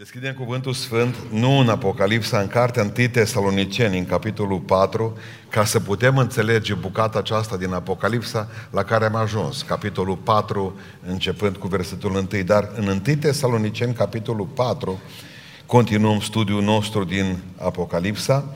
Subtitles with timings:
[0.00, 5.16] Deschidem cuvântul Sfânt, nu în Apocalipsa, în cartea 1 Tesaloniceni, în capitolul 4,
[5.48, 11.56] ca să putem înțelege bucata aceasta din Apocalipsa la care am ajuns, capitolul 4, începând
[11.56, 12.42] cu versetul 1.
[12.42, 15.00] Dar în 1 Tesaloniceni, capitolul 4,
[15.66, 18.54] continuăm studiul nostru din Apocalipsa,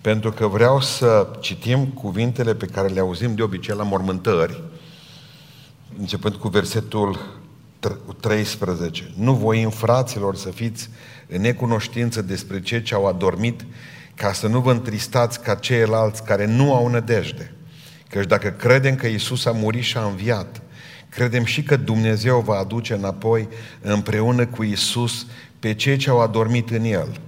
[0.00, 4.62] pentru că vreau să citim cuvintele pe care le auzim de obicei la mormântări,
[5.98, 7.42] începând cu versetul
[8.20, 9.12] 13.
[9.16, 10.90] Nu voim, fraților, să fiți
[11.28, 13.64] în necunoștință despre ce ce au adormit,
[14.14, 17.54] ca să nu vă întristați ca ceilalți care nu au nădejde.
[18.08, 20.62] Căci dacă credem că Isus a murit și a înviat,
[21.08, 23.48] credem și că Dumnezeu va aduce înapoi
[23.80, 25.26] împreună cu Isus
[25.58, 27.20] pe cei ce au adormit în El.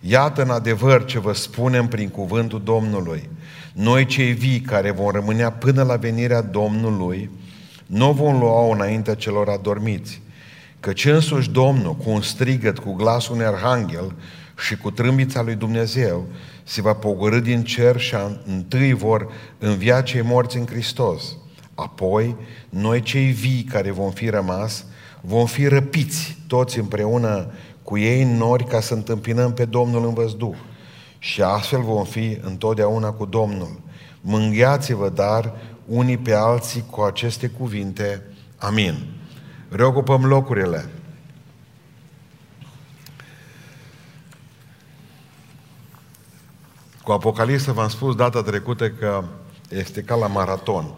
[0.00, 3.28] Iată în adevăr ce vă spunem prin cuvântul Domnului.
[3.72, 7.30] Noi cei vii care vom rămânea până la venirea Domnului,
[7.90, 10.22] nu vom lua înaintea celor adormiți,
[10.80, 14.14] căci însuși Domnul, cu un strigăt, cu glasul unui arhanghel
[14.58, 16.26] și cu trâmbița lui Dumnezeu,
[16.62, 18.14] se va pogorâ din cer și
[18.46, 21.36] întâi vor învia cei morți în Hristos.
[21.74, 22.36] Apoi,
[22.68, 24.84] noi cei vii care vom fi rămas,
[25.20, 27.52] vom fi răpiți toți împreună
[27.82, 30.56] cu ei în nori ca să întâmpinăm pe Domnul în văzduh.
[31.18, 33.80] Și astfel vom fi întotdeauna cu Domnul.
[34.20, 35.54] Mânghiați-vă, dar,
[35.90, 38.22] unii pe alții cu aceste cuvinte.
[38.58, 39.06] Amin.
[39.68, 40.88] Reocupăm locurile.
[47.02, 49.24] Cu Apocalipsa v-am spus data trecută că
[49.68, 50.94] este ca la maraton.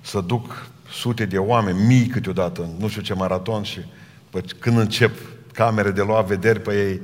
[0.00, 3.80] Să duc sute de oameni, mii câteodată, nu știu ce maraton și
[4.30, 5.18] pă, când încep
[5.52, 7.00] camere de luat vederi pe ei,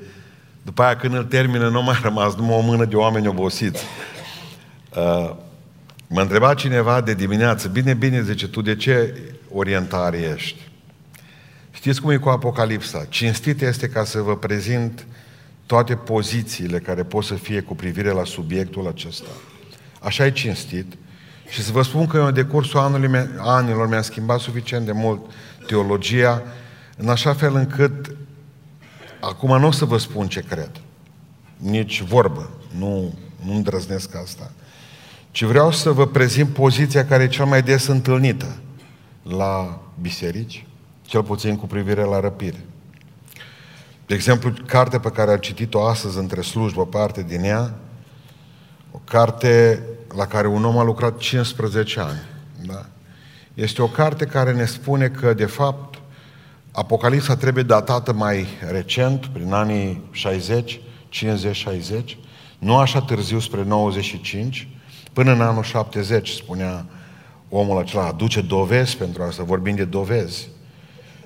[0.62, 3.84] după aia când îl termină nu mai rămas numai o mână de oameni obosiți.
[4.96, 5.36] Uh,
[6.14, 9.14] Mă întreba cineva de dimineață, bine, bine, zice, tu de ce
[9.50, 10.70] orientare ești?
[11.70, 13.06] Știți cum e cu Apocalipsa?
[13.08, 15.06] Cinstit este ca să vă prezint
[15.66, 19.28] toate pozițiile care pot să fie cu privire la subiectul acesta.
[20.00, 20.92] Așa e cinstit.
[21.48, 25.20] Și să vă spun că eu în decursul anului, anilor mi-am schimbat suficient de mult
[25.66, 26.42] teologia,
[26.96, 28.16] în așa fel încât
[29.20, 30.70] acum nu o să vă spun ce cred.
[31.56, 32.50] Nici vorbă.
[32.78, 33.14] Nu,
[33.44, 34.50] nu îndrăznesc asta
[35.32, 38.56] ci vreau să vă prezint poziția care e cel mai des întâlnită
[39.22, 40.66] la biserici,
[41.02, 42.64] cel puțin cu privire la răpire.
[44.06, 47.74] De exemplu, cartea pe care am citit-o astăzi între slujbă, parte din ea,
[48.90, 49.82] o carte
[50.16, 52.20] la care un om a lucrat 15 ani.
[52.66, 52.86] Da?
[53.54, 56.00] Este o carte care ne spune că, de fapt,
[56.72, 62.16] Apocalipsa trebuie datată mai recent, prin anii 60, 50-60,
[62.58, 64.68] nu așa târziu spre 95,
[65.12, 66.86] Până în anul 70, spunea
[67.48, 70.48] omul acela, aduce dovezi pentru asta, vorbim de dovezi.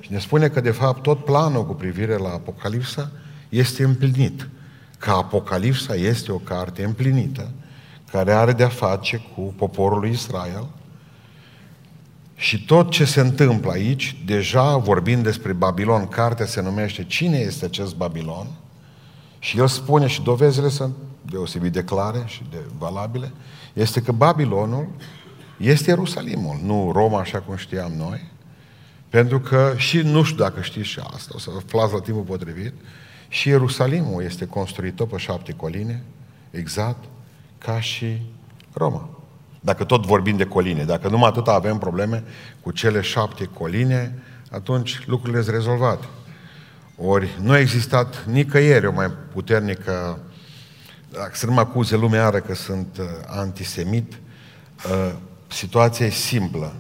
[0.01, 3.11] Și ne spune că, de fapt, tot planul cu privire la Apocalipsa
[3.49, 4.49] este împlinit.
[4.99, 7.51] Că Apocalipsa este o carte împlinită,
[8.11, 10.67] care are de-a face cu poporul lui Israel.
[12.35, 17.65] Și tot ce se întâmplă aici, deja vorbind despre Babilon, cartea se numește Cine este
[17.65, 18.47] acest Babilon?
[19.39, 23.33] Și el spune, și dovezile sunt deosebit de clare și de valabile,
[23.73, 24.89] este că Babilonul
[25.57, 28.25] este Ierusalimul, nu Roma așa cum știam noi,
[29.09, 32.73] pentru că și nu știu dacă știți și asta, o să aflați la timpul potrivit,
[33.29, 36.03] și Ierusalimul este construit pe șapte coline,
[36.51, 37.05] exact
[37.59, 38.23] ca și
[38.73, 39.09] Roma.
[39.61, 42.25] Dacă tot vorbim de coline, dacă numai atât avem probleme
[42.63, 46.07] cu cele șapte coline, atunci lucrurile sunt rezolvate.
[46.97, 50.19] Ori nu a existat nicăieri o mai puternică
[51.11, 55.13] dacă să nu mă acuze lumea are că sunt uh, antisemit, uh,
[55.47, 56.75] situația e simplă.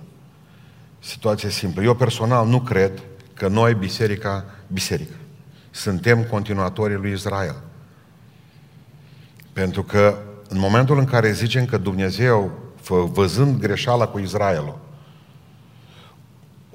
[0.98, 1.82] Situația e simplă.
[1.82, 3.02] Eu personal nu cred
[3.34, 5.14] că noi, biserica, biserică,
[5.70, 7.56] suntem continuatorii lui Israel.
[9.52, 12.58] Pentru că în momentul în care zicem că Dumnezeu,
[13.12, 14.78] văzând greșeala cu Israelul,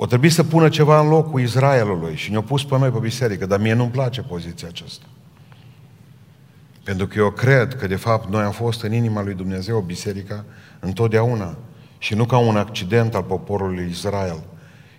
[0.04, 3.46] o trebuie să pună ceva în locul Israelului și ne-a pus pe noi pe biserică,
[3.46, 5.06] dar mie nu-mi place poziția aceasta.
[6.84, 10.46] Pentru că eu cred că, de fapt, noi am fost în inima lui Dumnezeu, biserica,
[10.80, 11.58] întotdeauna.
[11.98, 14.44] Și nu ca un accident al poporului Israel.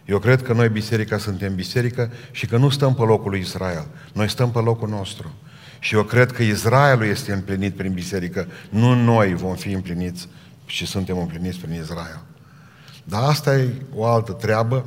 [0.04, 3.86] Eu cred că noi, biserica, suntem biserică și că nu stăm pe locul lui Israel.
[4.12, 5.32] Noi stăm pe locul nostru.
[5.78, 8.46] Și eu cred că Israelul este împlinit prin biserică.
[8.70, 10.28] Nu noi vom fi împliniți
[10.66, 12.22] și suntem împliniți prin Israel.
[13.04, 14.84] Dar asta e o altă treabă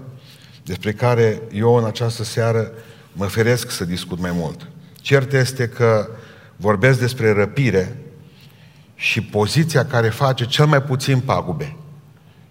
[0.63, 2.71] despre care eu în această seară
[3.13, 4.67] mă feresc să discut mai mult.
[4.95, 6.09] Cert este că
[6.55, 7.97] vorbesc despre răpire
[8.95, 11.75] și poziția care face cel mai puțin pagube.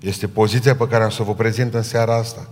[0.01, 2.49] Este poziția pe care am să vă prezint în seara asta.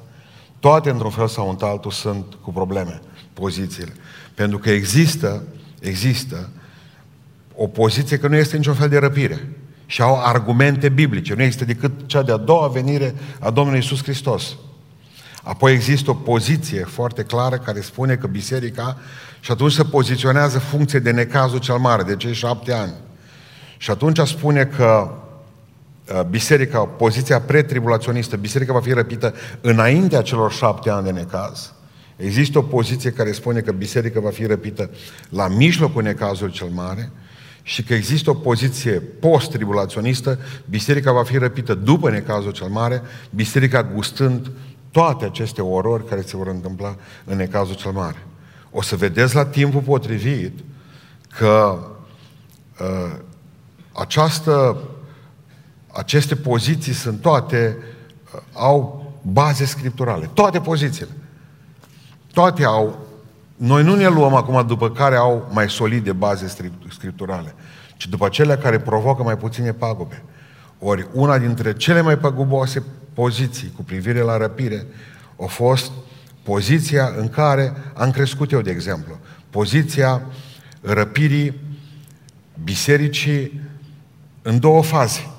[0.61, 3.01] Toate, într-un fel sau într-altul, sunt cu probleme.
[3.33, 3.93] pozițiile.
[4.35, 5.43] Pentru că există,
[5.81, 6.49] există
[7.55, 9.49] o poziție că nu este niciun fel de răpire.
[9.87, 11.35] Și au argumente biblice.
[11.35, 14.57] Nu există decât cea de-a doua venire a Domnului Isus Hristos.
[15.43, 18.97] Apoi există o poziție foarte clară care spune că biserica
[19.41, 22.93] și atunci se poziționează funcție de necazul cel mare, de cei șapte ani.
[23.77, 25.11] Și atunci spune că
[26.13, 31.73] uh, biserica, poziția pretribulaționistă, biserica va fi răpită înaintea celor șapte ani de necaz.
[32.17, 34.91] Există o poziție care spune că biserica va fi răpită
[35.29, 37.11] la mijlocul necazului cel mare
[37.63, 40.39] și că există o poziție post-tribulaționistă,
[40.71, 44.51] biserica va fi răpită după necazul cel mare, biserica gustând
[44.91, 48.27] toate aceste orori care se vor întâmpla în necazul cel mare.
[48.71, 50.59] O să vedeți la timpul potrivit
[51.29, 51.79] că
[52.81, 53.19] uh,
[53.93, 54.83] această,
[55.93, 57.77] aceste poziții sunt toate,
[58.35, 60.31] uh, au baze scripturale.
[60.35, 61.11] Toate pozițiile.
[62.33, 63.07] Toate au
[63.63, 66.55] noi nu ne luăm acum după care au mai solide baze
[66.89, 67.55] scripturale,
[67.97, 70.23] ci după cele care provocă mai puține pagube.
[70.79, 72.83] Ori una dintre cele mai păguboase
[73.13, 74.87] poziții cu privire la răpire
[75.43, 75.93] a fost
[76.43, 79.19] poziția în care am crescut eu, de exemplu.
[79.51, 80.23] Poziția
[80.81, 81.61] răpirii
[82.65, 83.61] bisericii
[84.43, 85.31] în două faze.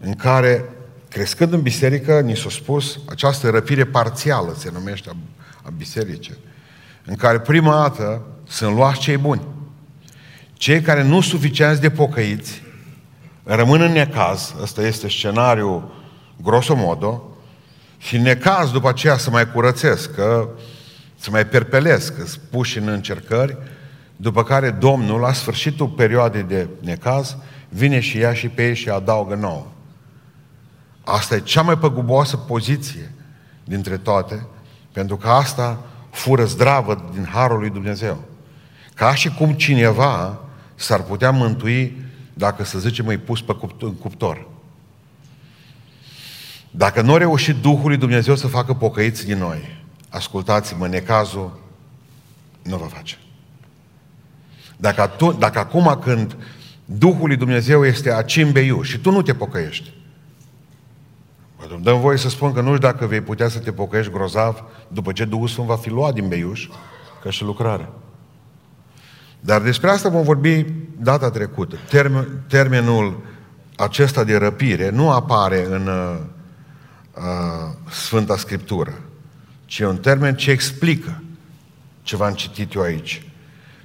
[0.00, 0.64] În care,
[1.10, 5.10] crescând în biserică, ni s-a spus, această răpire parțială se numește
[5.62, 6.36] a bisericii,
[7.04, 9.42] în care prima dată sunt luați cei buni.
[10.52, 12.62] Cei care nu suficienți de pocăiți
[13.42, 15.94] rămân în necaz, ăsta este scenariul
[16.42, 17.24] grosomodo,
[17.98, 20.48] și în necaz după aceea să mai curățesc, că
[21.16, 23.56] să mai perpelesc, că puși în încercări,
[24.16, 27.36] după care Domnul, la sfârșitul perioadei de necaz,
[27.68, 29.66] vine și ia și pe ei și adaugă nouă.
[31.10, 33.12] Asta e cea mai păguboasă poziție
[33.64, 34.46] dintre toate,
[34.92, 35.80] pentru că asta
[36.10, 38.24] fură zdravă din harul lui Dumnezeu.
[38.94, 40.40] Ca și cum cineva
[40.74, 42.04] s-ar putea mântui
[42.34, 43.56] dacă, să zicem, îi pus pe
[44.00, 44.46] cuptor.
[46.70, 51.60] Dacă nu a reușit Duhul lui Dumnezeu să facă pocăiți din noi, ascultați-mă, necazul
[52.62, 53.18] nu va face.
[54.76, 56.36] Dacă, atu- dacă acum când
[56.84, 59.90] Duhul lui Dumnezeu este acimbeiu și tu nu te pocăiești,
[61.68, 64.64] îmi dăm voie să spun că nu știu dacă vei putea să te pocăiești grozav
[64.88, 66.68] după ce Duhul Sfânt va fi luat din beiuș
[67.22, 67.88] ca și lucrare.
[69.40, 70.64] Dar despre asta vom vorbi
[70.98, 71.76] data trecută.
[71.88, 73.20] Termen, termenul
[73.76, 76.18] acesta de răpire nu apare în uh,
[77.14, 78.94] uh, Sfânta Scriptură,
[79.64, 81.22] ci e un termen ce explică
[82.02, 83.22] ce v-am citit eu aici.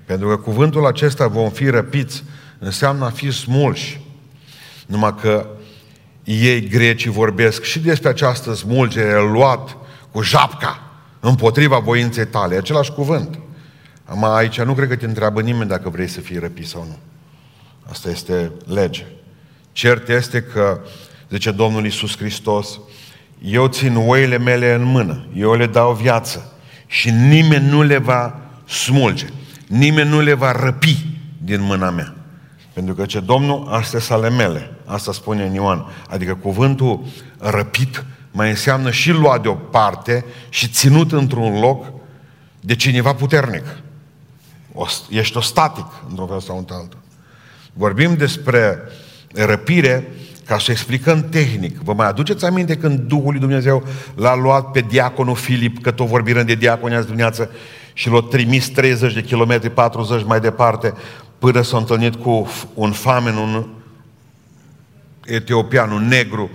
[0.05, 2.23] Pentru că cuvântul acesta vom fi răpiți
[2.59, 4.01] înseamnă a fi smulși.
[4.85, 5.47] Numai că
[6.25, 9.77] ei grecii vorbesc și despre această smulgere luat
[10.11, 10.79] cu japca
[11.19, 12.57] împotriva voinței tale.
[12.57, 13.39] Același cuvânt.
[14.05, 16.97] Am aici nu cred că te întreabă nimeni dacă vrei să fii răpit sau nu.
[17.89, 19.05] Asta este lege.
[19.71, 20.79] Cert este că,
[21.29, 22.79] zice Domnul Iisus Hristos,
[23.41, 26.53] eu țin oile mele în mână, eu le dau viață
[26.87, 29.25] și nimeni nu le va smulge,
[29.67, 31.05] nimeni nu le va răpi
[31.37, 32.15] din mâna mea.
[32.75, 34.73] Pentru că ce Domnul, astea sunt ale mele.
[34.85, 35.85] Asta spune în Ioan.
[36.09, 37.05] Adică cuvântul
[37.37, 41.85] răpit mai înseamnă și luat deoparte și ținut într-un loc
[42.59, 43.63] de cineva puternic.
[44.73, 46.99] O, ești o static, într-un fel sau într-altul.
[47.73, 48.79] Vorbim despre
[49.33, 50.11] răpire
[50.45, 51.77] ca să explicăm tehnic.
[51.77, 53.83] Vă mai aduceți aminte când Duhul lui Dumnezeu
[54.15, 57.49] l-a luat pe diaconul Filip, că tot vorbim de diaconi azi dimineață,
[57.97, 60.93] și l-a trimis 30 de kilometri, 40 mai departe,
[61.39, 63.67] până s-a întâlnit cu un famen, un
[65.25, 66.49] etiopian, un negru.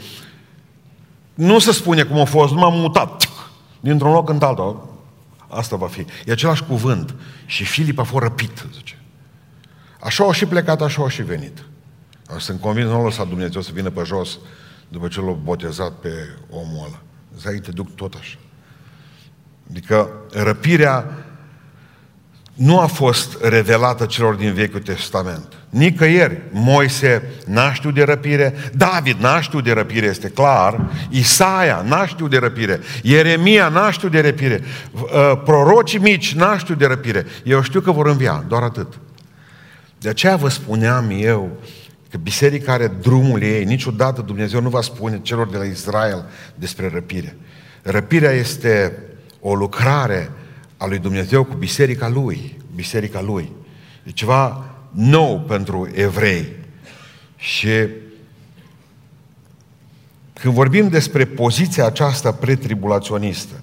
[1.35, 3.29] Nu se spune cum a fost, nu m-am mutat
[3.81, 4.89] dintr-un loc în altul.
[5.49, 6.07] Asta va fi.
[6.25, 7.15] E același cuvânt.
[7.47, 8.99] Și Filip a fost răpit, zice.
[10.01, 11.65] Așa au și plecat, așa au și venit.
[12.39, 14.39] Sunt convins, nu a lăsat Dumnezeu să vină pe jos
[14.89, 16.13] după ce l-a botezat pe
[16.51, 17.01] omul ăla.
[17.39, 18.37] Zai, te duc tot așa.
[19.71, 21.25] Adică răpirea
[22.61, 25.45] nu a fost revelată celor din Vechiul Testament.
[25.69, 26.41] Nicăieri.
[26.51, 32.31] Moise n-a știut de răpire, David n-a știut de răpire, este clar, Isaia n-a știut
[32.31, 34.61] de răpire, Ieremia n-a știut de răpire,
[34.93, 37.27] uh, prorocii mici n-a știut de răpire.
[37.45, 38.99] Eu știu că vor învia, doar atât.
[39.99, 41.59] De aceea vă spuneam eu
[42.11, 46.25] că biserica are drumul ei, niciodată Dumnezeu nu va spune celor de la Israel
[46.55, 47.37] despre răpire.
[47.83, 48.99] Răpirea este
[49.41, 50.31] o lucrare
[50.81, 53.53] a lui Dumnezeu cu biserica lui, biserica lui.
[54.05, 56.47] E ceva nou pentru evrei.
[57.37, 57.69] Și
[60.33, 63.55] când vorbim despre poziția aceasta pretribulaționistă,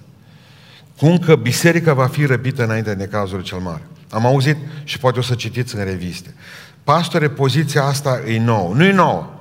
[0.98, 3.82] Cum că biserica va fi răpită înainte de necazul cel mare.
[4.10, 6.34] Am auzit și poate o să citiți în reviste.
[6.84, 8.74] Pastore, poziția asta e nouă.
[8.74, 9.37] Nu e nouă.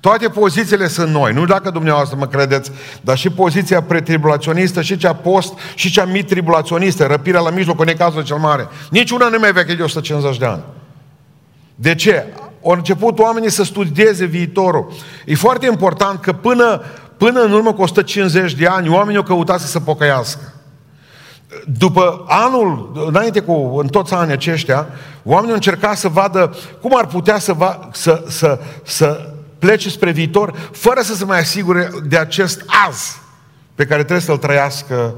[0.00, 5.14] Toate pozițiile sunt noi, nu dacă dumneavoastră mă credeți, dar și poziția pretribulaționistă, și cea
[5.14, 8.68] post, și cea mitribulaționistă, răpirea la mijlocul necazului cel mare.
[8.90, 10.62] Niciuna nu mai veche de 150 de ani.
[11.74, 12.26] De ce?
[12.64, 14.92] Au început oamenii să studieze viitorul.
[15.24, 16.82] E foarte important că până,
[17.16, 20.52] până în urmă cu 150 de ani, oamenii au căutat să se pocăiască.
[21.78, 24.86] După anul, înainte cu, în toți anii aceștia,
[25.22, 30.10] oamenii au încercat să vadă cum ar putea să, va, să, să, să plece spre
[30.10, 33.20] viitor, fără să se mai asigure de acest azi
[33.74, 35.14] pe care trebuie să-l trăiască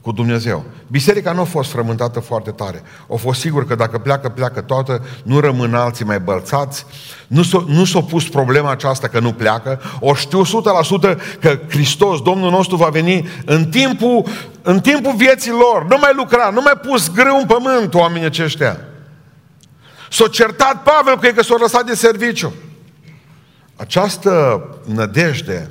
[0.00, 0.64] cu Dumnezeu.
[0.86, 2.82] Biserica nu a fost frământată foarte tare.
[3.06, 6.86] O fost sigur că dacă pleacă, pleacă toată, nu rămân alții mai bălțați,
[7.26, 10.48] nu s-a, nu s-a pus problema aceasta că nu pleacă, o știu 100%
[11.40, 14.24] că Hristos, Domnul nostru, va veni în timpul,
[14.62, 18.80] în timpul vieții lor, nu mai lucra, nu mai pus greu în pământ oamenii aceștia.
[20.10, 22.52] S-a certat Pavel că e că s-a lăsat de serviciu.
[23.80, 25.70] Această nădejde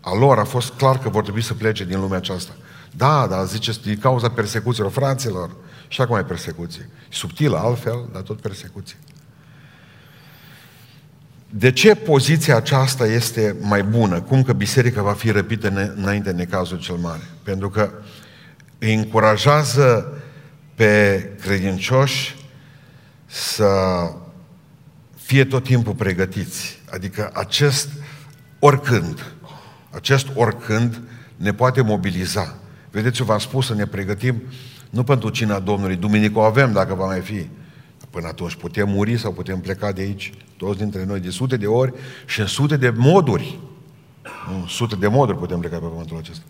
[0.00, 2.52] a lor a fost clar că vor trebui să plece din lumea aceasta.
[2.90, 5.50] Da, dar ziceți, din cauza persecuțiilor fraților.
[5.88, 6.88] Și acum e persecuție.
[7.08, 8.96] Subtilă altfel, dar tot persecuție.
[11.50, 14.20] De ce poziția aceasta este mai bună?
[14.20, 17.22] Cum că biserica va fi răpită înainte de necazul cel mare?
[17.42, 17.90] Pentru că
[18.78, 20.12] îi încurajează
[20.74, 22.36] pe credincioși
[23.26, 23.66] să
[25.26, 26.78] fie tot timpul pregătiți.
[26.90, 27.88] Adică acest
[28.58, 29.32] oricând,
[29.90, 31.00] acest oricând
[31.36, 32.56] ne poate mobiliza.
[32.90, 34.42] Vedeți, v-am spus să ne pregătim
[34.90, 35.96] nu pentru cina Domnului.
[35.96, 37.48] Duminică o avem dacă va mai fi.
[38.10, 41.66] Până atunci putem muri sau putem pleca de aici, toți dintre noi, de sute de
[41.66, 41.92] ori
[42.26, 43.58] și în sute de moduri.
[44.52, 46.44] În sute de moduri putem pleca pe pământul acesta.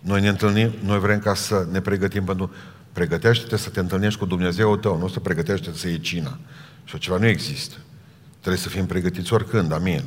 [0.00, 2.50] Noi ne întâlnim, noi vrem ca să ne pregătim pentru...
[2.92, 6.38] Pregătește-te să te întâlnești cu Dumnezeu tău, nu să pregătește să iei cina.
[6.84, 7.76] Și ceva nu există.
[8.44, 10.02] Trebuie să fim pregătiți oricând, amin.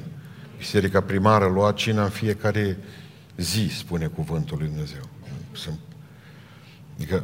[0.58, 2.78] Biserica primară lua cina în fiecare
[3.38, 5.02] zi, spune cuvântul lui Dumnezeu.
[5.52, 5.80] Sunt...
[6.96, 7.24] Adică,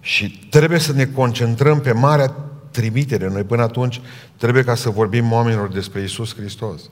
[0.00, 2.34] și trebuie să ne concentrăm pe marea
[2.70, 3.28] trimitere.
[3.28, 4.00] Noi până atunci
[4.36, 6.82] trebuie ca să vorbim oamenilor despre Isus Hristos.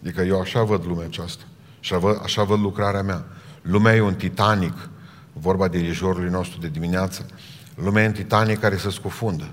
[0.00, 1.42] Adică eu așa văd lumea aceasta.
[1.80, 3.24] Așa văd, așa văd lucrarea mea.
[3.62, 4.88] Lumea e un Titanic,
[5.32, 7.26] vorba dirijorului nostru de dimineață.
[7.74, 9.48] Lumea e un Titanic care se scufundă.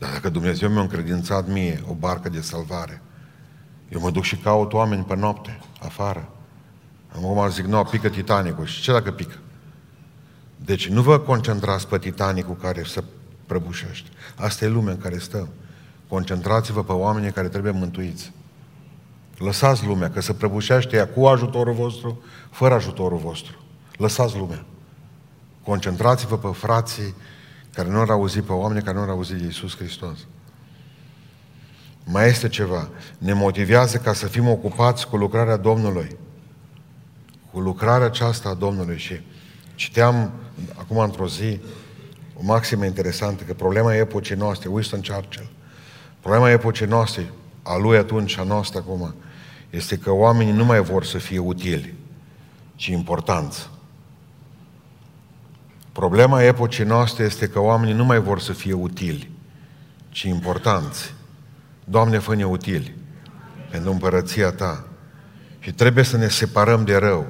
[0.00, 3.02] Dar dacă Dumnezeu mi-a încredințat mie o barcă de salvare,
[3.88, 6.28] eu mă duc și caut oameni pe noapte, afară.
[7.08, 8.64] Acum zic, nu, pică Titanicul.
[8.64, 9.36] Și ce dacă pică?
[10.56, 13.04] Deci nu vă concentrați pe Titanicul care se
[13.46, 14.08] prăbușește.
[14.36, 15.48] Asta e lumea în care stăm.
[16.08, 18.32] Concentrați-vă pe oamenii care trebuie mântuiți.
[19.38, 23.56] Lăsați lumea, că se prăbușește ea cu ajutorul vostru, fără ajutorul vostru.
[23.96, 24.64] Lăsați lumea.
[25.62, 27.14] Concentrați-vă pe frații
[27.74, 30.18] care nu au auzit, pe oameni care nu au auzit de Iisus Hristos.
[32.04, 32.88] Mai este ceva.
[33.18, 36.16] Ne motivează ca să fim ocupați cu lucrarea Domnului.
[37.52, 38.98] Cu lucrarea aceasta a Domnului.
[38.98, 39.20] Și
[39.74, 40.32] citeam
[40.76, 41.60] acum într-o zi
[42.34, 45.50] o maximă interesantă, că problema epocii noastre, Winston Churchill,
[46.20, 47.30] problema epocii noastre,
[47.62, 49.14] a lui atunci, a noastră acum,
[49.70, 51.94] este că oamenii nu mai vor să fie utili,
[52.74, 53.70] ci importanți.
[56.00, 59.30] Problema epocii noastre este că oamenii nu mai vor să fie utili,
[60.08, 61.14] ci importanți.
[61.84, 62.94] Doamne, fă-ne utili
[63.70, 64.84] pentru împărăția Ta.
[65.58, 67.26] Și trebuie să ne separăm de rău.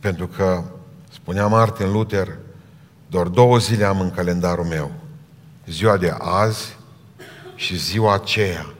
[0.00, 0.62] Pentru că,
[1.12, 2.28] spunea Martin Luther,
[3.06, 4.90] doar două zile am în calendarul meu.
[5.66, 6.76] Ziua de azi
[7.54, 8.74] și ziua aceea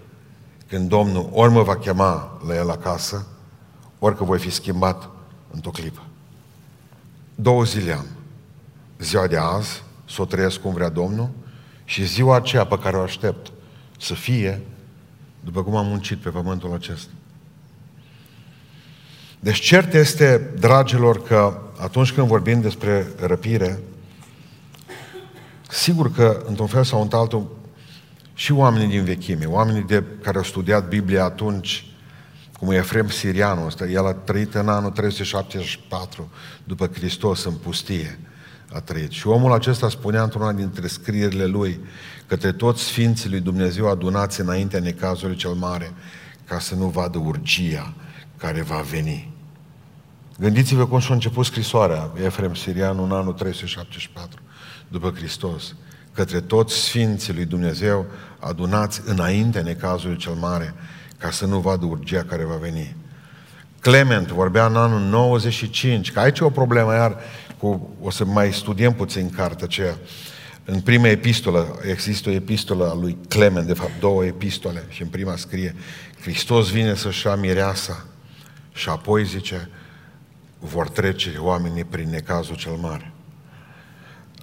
[0.67, 3.27] când Domnul ori mă va chema la el acasă,
[3.99, 5.09] ori că voi fi schimbat
[5.51, 6.03] într-o clipă.
[7.35, 8.07] Două zile am
[9.05, 11.31] ziua de azi, să o trăiesc cum vrea Domnul,
[11.85, 13.53] și ziua aceea pe care o aștept
[13.99, 14.61] să fie
[15.41, 17.11] după cum am muncit pe pământul acesta.
[19.41, 23.81] Deci cert este, dragilor, că atunci când vorbim despre răpire,
[25.69, 27.57] sigur că, într-un fel sau într-altul,
[28.35, 31.95] și oamenii din vechime, oamenii de, care au studiat Biblia atunci,
[32.59, 36.31] cum e Efrem Sirianul ăsta, el a trăit în anul 374
[36.65, 38.19] după Hristos în pustie
[38.75, 39.11] a trăit.
[39.11, 41.81] Și omul acesta spunea într-una dintre scrierile lui
[42.27, 45.93] către toți Sfinții lui Dumnezeu adunați înaintea necazului cel mare,
[46.45, 47.95] ca să nu vadă urgia
[48.37, 49.33] care va veni.
[50.39, 54.41] Gândiți-vă cum și-a început scrisoarea Efrem Sirian în anul 374
[54.89, 55.75] după Hristos,
[56.13, 58.07] către toți Sfinții lui Dumnezeu
[58.39, 60.75] adunați înaintea necazului cel mare,
[61.19, 62.97] ca să nu vadă urgia care va veni.
[63.81, 67.17] Clement vorbea în anul 95, că aici e o problemă iar
[67.59, 69.97] cu, o să mai studiem puțin cartea aceea.
[70.65, 75.09] În prima epistolă, există o epistolă a lui Clement, de fapt două epistole, și în
[75.09, 75.75] prima scrie,
[76.21, 78.07] Hristos vine să-și ia mireasa
[78.73, 79.69] și apoi zice,
[80.59, 83.13] vor trece oamenii prin necazul cel mare.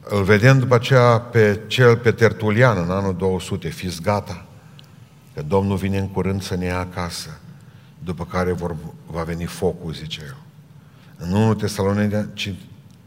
[0.03, 4.45] Îl vedem după aceea pe cel pe Tertulian în anul 200, fiți gata,
[5.33, 7.39] că Domnul vine în curând să ne ia acasă,
[8.03, 8.75] după care vor,
[9.05, 10.35] va veni focul, zice el.
[11.17, 11.55] În 1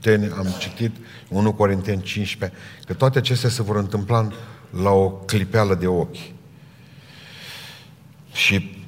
[0.04, 0.96] Tesaloniteni am citit,
[1.28, 4.28] 1 Corinteni 15, că toate acestea se vor întâmpla
[4.82, 6.32] la o clipeală de ochi.
[8.32, 8.82] Și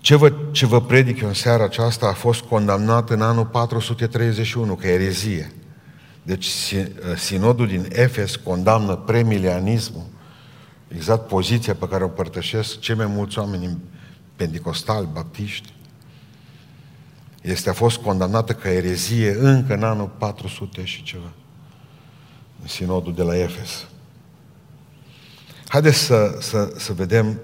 [0.00, 4.74] ce vă, ce vă predic eu în seara aceasta a fost condamnat în anul 431,
[4.74, 5.52] că erezie.
[6.22, 6.46] Deci
[7.16, 10.06] sinodul din Efes condamnă premilianismul,
[10.88, 13.78] exact poziția pe care o părtășesc cei mai mulți oameni
[14.36, 15.72] pentecostali, baptiști.
[17.40, 21.32] Este a fost condamnată ca erezie încă în anul 400 și ceva.
[22.62, 23.86] În sinodul de la Efes.
[25.68, 27.40] Haideți să, să, să vedem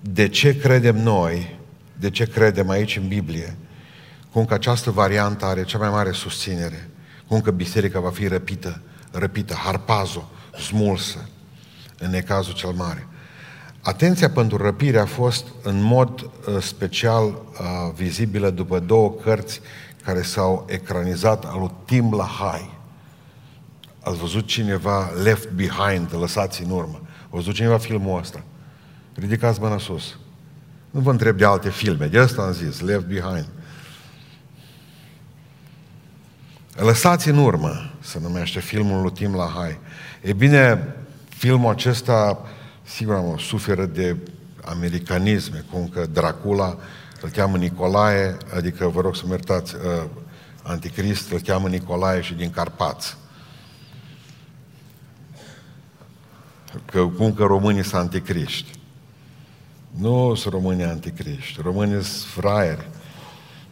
[0.00, 1.58] de ce credem noi,
[1.98, 3.56] de ce credem aici în Biblie,
[4.32, 6.88] cum că această variantă are cea mai mare susținere
[7.28, 8.80] cum că biserica va fi răpită,
[9.10, 10.30] răpită, harpazo,
[10.68, 11.28] smulsă,
[11.98, 13.08] în necazul cel mare.
[13.88, 17.36] Atenția pentru răpire a fost în mod uh, special uh,
[17.94, 19.60] vizibilă după două cărți
[20.04, 22.70] care s-au ecranizat al lui Tim LaHaye.
[24.00, 27.00] Ați văzut cineva Left Behind, lăsați în urmă.
[27.22, 28.42] A văzut cineva filmul ăsta?
[29.14, 30.18] Ridicați mâna sus.
[30.90, 33.48] Nu vă întreb de alte filme, de asta am zis, Left Behind.
[36.74, 39.78] Lăsați în urmă, se numește filmul lui Tim LaHaye.
[40.20, 40.94] E bine,
[41.28, 42.42] filmul acesta,
[42.88, 44.16] sigur, am suferă de
[44.64, 46.76] americanisme, cum că Dracula
[47.20, 50.04] îl cheamă Nicolae, adică, vă rog să mă iertați, uh,
[50.62, 53.16] Anticrist îl cheamă Nicolae și din Carpați.
[56.84, 58.70] Că, cum că românii sunt anticriști.
[59.90, 62.88] Nu sunt românii anticriști, românii sunt fraieri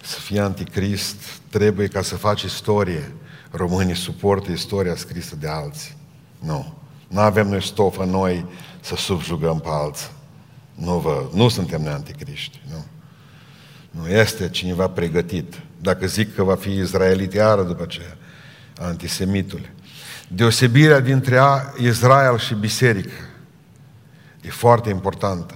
[0.02, 1.16] să fie anticrist,
[1.50, 3.12] trebuie ca să faci istorie.
[3.50, 5.96] Românii suportă istoria scrisă de alții.
[6.38, 6.74] Nu.
[7.08, 8.46] Nu avem noi stofă noi
[8.86, 10.08] să subjugăm pe alții.
[10.74, 12.60] Nu, vă, nu suntem noi anticriști.
[12.70, 12.84] Nu.
[13.90, 15.60] Nu este cineva pregătit.
[15.80, 18.16] Dacă zic că va fi izraelit iară după aceea,
[18.80, 19.60] antisemitul.
[20.28, 21.40] Deosebirea dintre
[21.80, 23.14] Israel și biserică
[24.40, 25.54] e foarte importantă.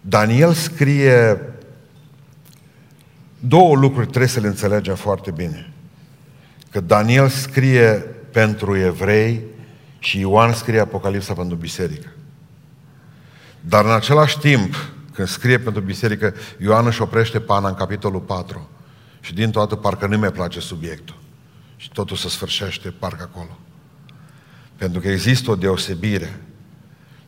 [0.00, 1.40] Daniel scrie
[3.48, 5.72] Două lucruri trebuie să le înțelegem foarte bine.
[6.70, 7.92] Că Daniel scrie
[8.32, 9.40] pentru evrei
[10.02, 12.08] și Ioan scrie Apocalipsa pentru biserică.
[13.60, 14.74] Dar în același timp,
[15.12, 18.68] când scrie pentru biserică, Ioan își oprește pana în capitolul 4
[19.20, 21.16] și din toată parcă nu mai place subiectul.
[21.76, 23.58] Și totul se sfârșește parcă acolo.
[24.76, 26.40] Pentru că există o deosebire.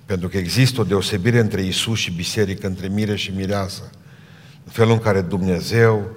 [0.07, 3.91] Pentru că există o deosebire între Isus și biserică, între mire și mireasă
[4.65, 6.11] în felul în care Dumnezeu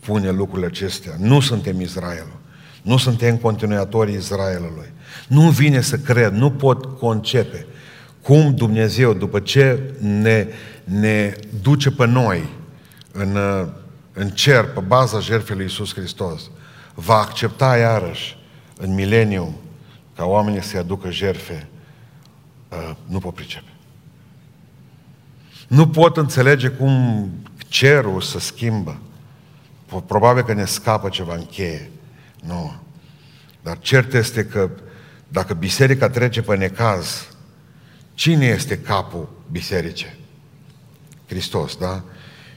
[0.00, 1.14] pune lucrurile acestea.
[1.18, 2.40] Nu suntem Israelul.
[2.82, 4.92] Nu suntem continuatorii Israelului.
[5.28, 7.66] Nu vine să cred, nu pot concepe
[8.22, 10.46] cum Dumnezeu, după ce ne,
[10.84, 12.48] ne duce pe noi
[13.12, 13.38] în,
[14.12, 16.50] în cer, pe baza jertfei lui Iisus Hristos,
[16.94, 18.36] va accepta iarăși
[18.76, 19.60] în mileniu
[20.16, 21.68] ca oamenii să-i aducă jertfe,
[22.68, 23.72] uh, nu pot pricepe.
[25.68, 27.30] Nu pot înțelege cum
[27.68, 28.98] cerul se schimbă.
[30.06, 31.90] Probabil că ne scapă ceva în cheie.
[32.44, 32.74] Nu.
[33.62, 34.70] Dar cert este că
[35.28, 37.28] dacă biserica trece pe necaz,
[38.14, 40.16] cine este capul bisericii?
[41.26, 42.02] Hristos, da?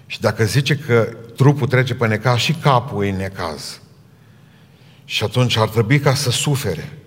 [0.05, 3.79] Și dacă zice că trupul trece pe necaz, și capul e în necaz.
[5.05, 6.97] Și atunci ar trebui ca să sufere.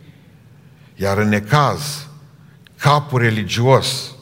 [0.95, 2.07] Iar în necaz,
[2.79, 4.15] capul religios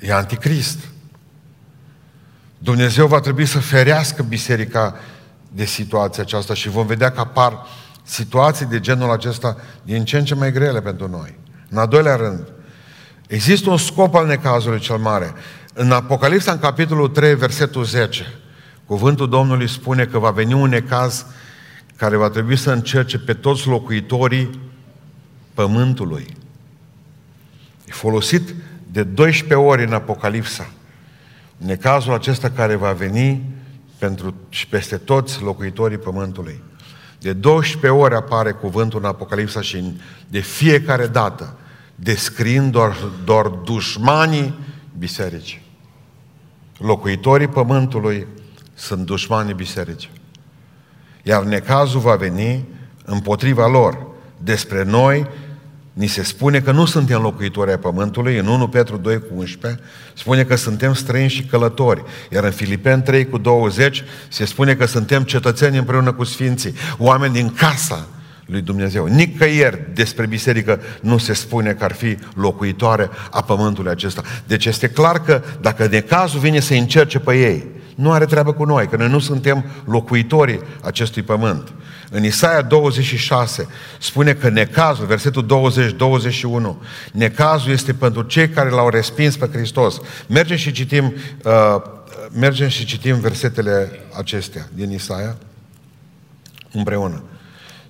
[0.00, 0.78] e anticrist.
[2.58, 4.96] Dumnezeu va trebui să ferească biserica
[5.52, 7.66] de situația aceasta și vom vedea că apar
[8.04, 11.38] situații de genul acesta din ce în ce mai grele pentru noi.
[11.68, 12.52] În al doilea rând,
[13.26, 15.32] există un scop al necazului cel mare.
[15.74, 18.26] În Apocalipsa, în capitolul 3, versetul 10,
[18.86, 21.26] cuvântul Domnului spune că va veni un necaz
[21.96, 24.60] care va trebui să încerce pe toți locuitorii
[25.54, 26.36] pământului.
[27.84, 28.54] E folosit
[28.90, 30.70] de 12 ori în Apocalipsa.
[31.56, 33.42] Necazul acesta care va veni
[33.98, 36.62] pentru și peste toți locuitorii pământului.
[37.24, 39.96] De 12 ori apare cuvântul în Apocalipsa și
[40.28, 41.56] de fiecare dată
[41.94, 44.58] descriind doar, doar dușmanii
[44.98, 45.62] bisericii.
[46.78, 48.26] Locuitorii pământului
[48.74, 50.10] sunt dușmanii bisericii.
[51.22, 52.64] Iar necazul va veni
[53.04, 54.06] împotriva lor.
[54.38, 55.26] Despre noi
[55.94, 59.82] ni se spune că nu suntem locuitori ai pământului, în 1 Petru 2 cu 11
[60.14, 64.86] spune că suntem străini și călători, iar în Filipen 3 cu 20 se spune că
[64.86, 68.06] suntem cetățeni împreună cu Sfinții, oameni din casa
[68.46, 69.06] lui Dumnezeu.
[69.06, 74.22] Nicăieri despre biserică nu se spune că ar fi locuitoare a pământului acesta.
[74.46, 78.52] Deci este clar că dacă de cazul vine să încerce pe ei, nu are treabă
[78.52, 81.72] cu noi, că noi nu suntem locuitorii acestui pământ.
[82.10, 85.46] În Isaia 26 spune că necazul, versetul
[86.82, 90.00] 20-21, necazul este pentru cei care l-au respins pe Hristos.
[90.26, 91.82] Mergem și citim, uh,
[92.32, 95.36] mergem și citim versetele acestea din Isaia
[96.72, 97.22] împreună.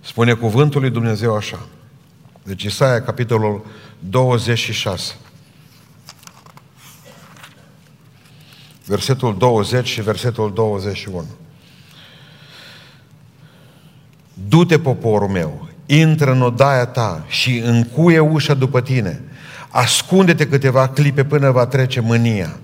[0.00, 1.66] Spune cuvântul lui Dumnezeu așa.
[2.42, 3.64] Deci Isaia, capitolul
[3.98, 5.14] 26.
[8.86, 11.24] Versetul 20 și versetul 21.
[14.48, 19.22] Du-te, poporul meu, intră în odaia ta și încuie ușa după tine.
[19.70, 22.56] Ascunde-te câteva clipe până va trece mânia.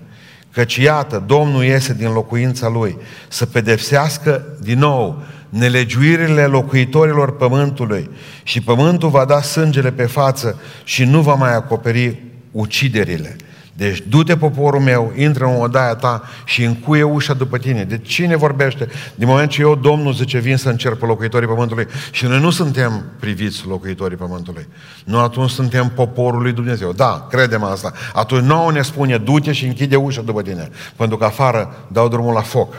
[0.51, 8.09] Căci iată, Domnul iese din locuința Lui să pedepsească din nou nelegiuirile locuitorilor pământului
[8.43, 13.35] și pământul va da sângele pe față și nu va mai acoperi uciderile.
[13.81, 17.83] Deci du-te poporul meu, intră în odaia ta și încuie ușa după tine.
[17.83, 18.87] De cine vorbește?
[19.15, 22.49] Din moment ce eu, Domnul, zice, vin să încerc pe locuitorii pământului și noi nu
[22.49, 24.67] suntem priviți locuitorii pământului.
[25.05, 26.91] Nu atunci suntem poporul lui Dumnezeu.
[26.91, 27.93] Da, credem asta.
[28.13, 30.69] Atunci nouă ne spune, du-te și închide ușa după tine.
[30.95, 32.73] Pentru că afară dau drumul la foc.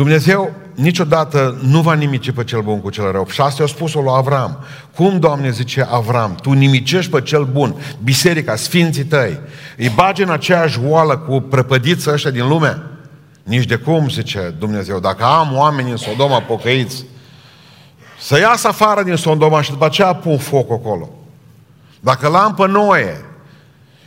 [0.00, 3.26] Dumnezeu niciodată nu va nimici pe cel bun cu cel rău.
[3.30, 4.64] Și asta a spus-o lui Avram.
[4.94, 9.40] Cum, Doamne, zice Avram, tu nimicești pe cel bun, biserica, sfinții tăi,
[9.76, 12.82] îi bagi în aceeași oală cu prăpădiță ăștia din lume?
[13.42, 17.04] Nici de cum, zice Dumnezeu, dacă am oameni în Sodoma pocăiți,
[18.20, 21.08] să iasă afară din Sodoma și după aceea pun foc acolo.
[22.00, 23.24] Dacă l-am pe Noe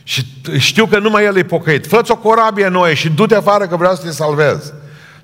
[0.02, 0.26] și
[0.58, 3.94] știu că numai el e pocăit, fă o corabie Noe și du-te afară că vreau
[3.94, 4.72] să te salvez.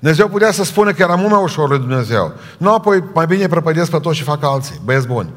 [0.01, 2.33] Dumnezeu putea să spună că era mult mai ușor lui Dumnezeu.
[2.57, 5.29] Nu, apoi mai bine prăpădesc pe toți și fac alții, băieți buni.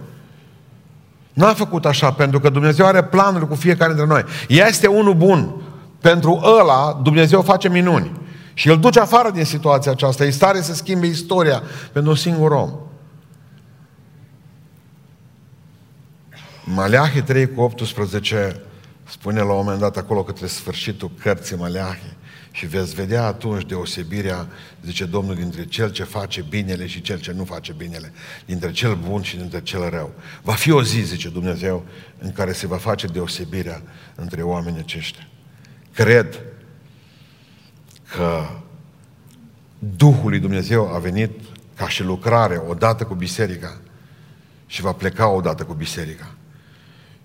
[1.32, 4.24] Nu a făcut așa, pentru că Dumnezeu are planuri cu fiecare dintre noi.
[4.48, 5.54] Este unul bun.
[6.00, 8.12] Pentru ăla, Dumnezeu face minuni.
[8.54, 10.24] Și îl duce afară din situația aceasta.
[10.24, 12.70] E stare să schimbe istoria pentru un singur om.
[16.64, 18.60] Maleahi 3 cu 18
[19.08, 22.13] spune la un moment dat acolo către sfârșitul cărții Maleahi
[22.54, 24.48] și veți vedea atunci deosebirea,
[24.84, 28.12] zice Domnul, dintre cel ce face binele și cel ce nu face binele,
[28.46, 30.12] dintre cel bun și dintre cel rău.
[30.42, 31.84] Va fi o zi, zice Dumnezeu,
[32.18, 33.82] în care se va face deosebirea
[34.14, 35.28] între oamenii aceștia.
[35.92, 36.40] Cred
[38.16, 38.48] că
[39.78, 41.30] Duhul lui Dumnezeu a venit
[41.76, 43.80] ca și lucrare odată cu biserica
[44.66, 46.34] și va pleca odată cu biserica.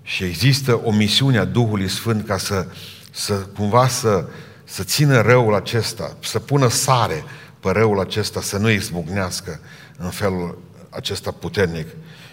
[0.02, 2.68] Și există o misiune a Duhului Sfânt ca să,
[3.12, 4.30] să cumva să,
[4.69, 7.23] să țină răul acesta, să pună sare
[7.60, 9.60] pe răul acesta, să nu izbucnească
[9.97, 11.88] în felul acesta puternic.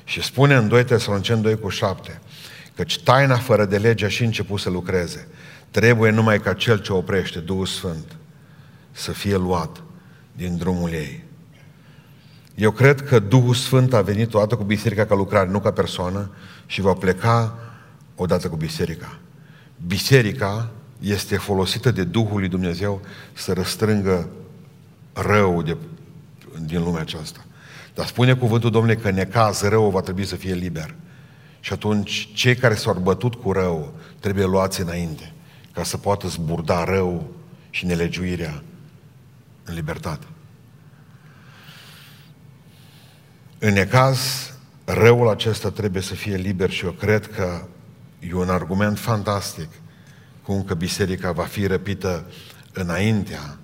[0.05, 2.21] Și spune în 2 Tesaloniceni 2 cu 7,
[2.77, 5.29] căci taina fără de lege a și început să lucreze.
[5.71, 8.17] Trebuie numai ca cel ce oprește, Duhul Sfânt,
[8.93, 9.83] să fie luat
[10.33, 11.25] din drumul ei.
[12.55, 16.31] Eu cred că Duhul Sfânt a venit odată cu biserica ca lucrare, nu ca persoană,
[16.67, 17.59] și va pleca
[18.15, 19.19] odată cu biserica.
[19.87, 20.71] Biserica
[21.11, 23.01] este folosită de Duhul lui Dumnezeu
[23.33, 24.29] să răstrângă
[25.13, 25.77] rău de,
[26.65, 27.45] din lumea aceasta.
[27.95, 30.95] Dar spune cuvântul Domnului că necaz rău va trebui să fie liber.
[31.61, 35.33] Și atunci cei care s-au bătut cu rău trebuie luați înainte
[35.73, 37.31] ca să poată zburda rău
[37.71, 38.63] și nelegiuirea
[39.65, 40.27] în libertate.
[43.59, 44.53] În necaz,
[44.85, 47.63] răul acesta trebuie să fie liber și eu cred că
[48.19, 49.69] e un argument fantastic
[50.47, 52.25] cum că biserica va fi răpită
[52.73, 53.59] înaintea,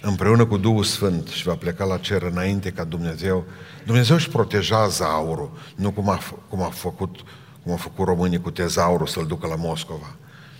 [0.00, 3.44] împreună cu Duhul Sfânt și va pleca la cer înainte ca Dumnezeu.
[3.84, 6.18] Dumnezeu își protejează aurul, nu cum a,
[6.48, 7.16] cum a făcut
[7.66, 10.16] cum a făcut românii cu tezaurul să-l ducă la Moscova.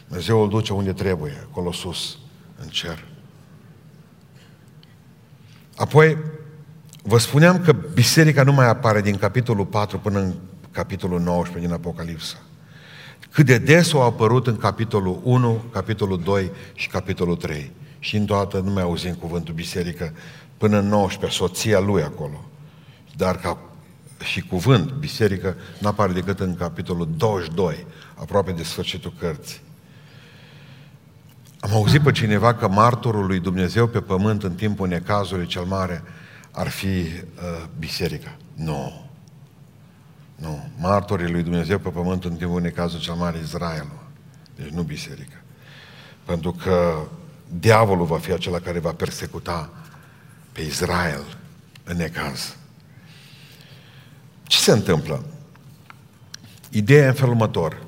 [0.06, 2.18] Dumnezeu îl duce unde trebuie, acolo sus,
[2.62, 3.04] în cer.
[5.76, 6.18] Apoi,
[7.02, 10.34] vă spuneam că biserica nu mai apare din capitolul 4 până în
[10.70, 12.36] capitolul 19 din Apocalipsa.
[13.30, 17.70] Cât de des au apărut în capitolul 1, capitolul 2 și capitolul 3.
[17.98, 20.12] Și în toată nu mai auzim cuvântul biserică
[20.56, 22.44] până în 19, soția lui acolo.
[23.16, 23.58] Dar ca
[24.24, 29.60] și cuvânt, biserică, nu apare decât în capitolul 22, aproape de sfârșitul cărții.
[31.60, 36.02] Am auzit pe cineva că martorul lui Dumnezeu pe pământ în timpul necazului cel mare
[36.50, 38.36] ar fi uh, biserica.
[38.54, 39.05] Nu.
[40.36, 40.68] Nu.
[40.78, 44.04] Martorii lui Dumnezeu pe pământ în timpul necazul cel mare Israelul.
[44.56, 45.42] Deci nu biserica.
[46.24, 47.02] Pentru că
[47.58, 49.70] diavolul va fi acela care va persecuta
[50.52, 51.36] pe Israel
[51.84, 52.56] în necaz.
[54.42, 55.24] Ce se întâmplă?
[56.70, 57.86] Ideea e în felul următor.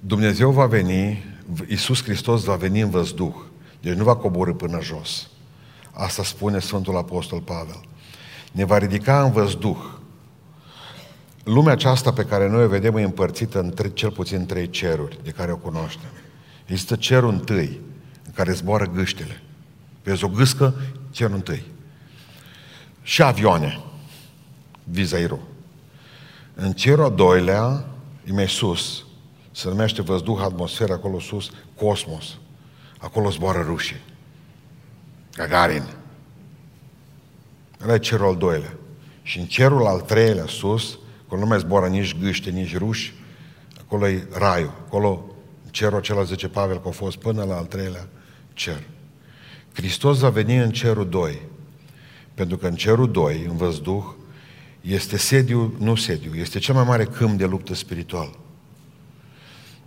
[0.00, 1.24] Dumnezeu va veni,
[1.68, 3.34] Iisus Hristos va veni în văzduh.
[3.80, 5.28] Deci nu va coborâ până jos.
[5.90, 7.80] Asta spune Sfântul Apostol Pavel.
[8.52, 9.99] Ne va ridica în văzduh.
[11.44, 15.18] Lumea aceasta pe care noi o vedem e împărțită în tre- cel puțin trei ceruri
[15.22, 16.08] de care o cunoaștem.
[16.66, 17.80] Există cerul întâi,
[18.26, 19.42] în care zboară gâștele.
[20.02, 20.74] Vezi o gâscă,
[21.10, 21.62] cerul întâi.
[23.02, 23.80] Și avioane,
[24.84, 25.48] vizairu.
[26.54, 27.84] În cerul al doilea,
[28.24, 29.04] e mai sus,
[29.50, 32.38] se numește văzduh, atmosferă, acolo sus, cosmos.
[32.98, 34.00] Acolo zboară rușii.
[35.34, 35.84] Gagarin.
[37.82, 38.72] Ăla e cerul al doilea.
[39.22, 40.98] Și în cerul al treilea sus,
[41.30, 43.14] acolo nu mai zboară nici gâște, nici ruși,
[43.84, 44.72] acolo e raiul.
[44.86, 45.24] Acolo,
[45.70, 48.08] cerul acela, zice Pavel, că a fost până la al treilea
[48.52, 48.82] cer.
[49.72, 51.42] Hristos va veni în cerul 2.
[52.34, 54.04] Pentru că în cerul 2, în văzduh,
[54.80, 58.38] este sediu, nu sediu, este cel mai mare câmp de luptă spiritual.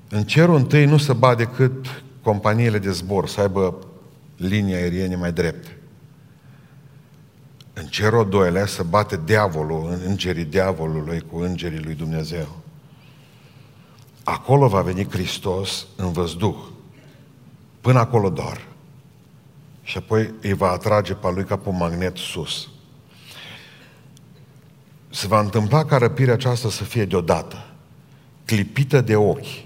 [0.10, 3.88] În cerul întâi nu se bat decât companiile de zbor, să aibă
[4.38, 5.78] linii aeriene mai drepte.
[7.74, 12.48] În cerul doilea se bate diavolul, îngerii diavolului cu îngerii lui Dumnezeu.
[14.24, 16.56] Acolo va veni Hristos în văzduh.
[17.82, 18.68] Până acolo doar.
[19.84, 22.70] Și apoi îi va atrage pe lui ca pe un magnet sus.
[25.10, 27.66] Se va întâmpla ca răpirea aceasta să fie deodată,
[28.46, 29.66] clipită de ochi,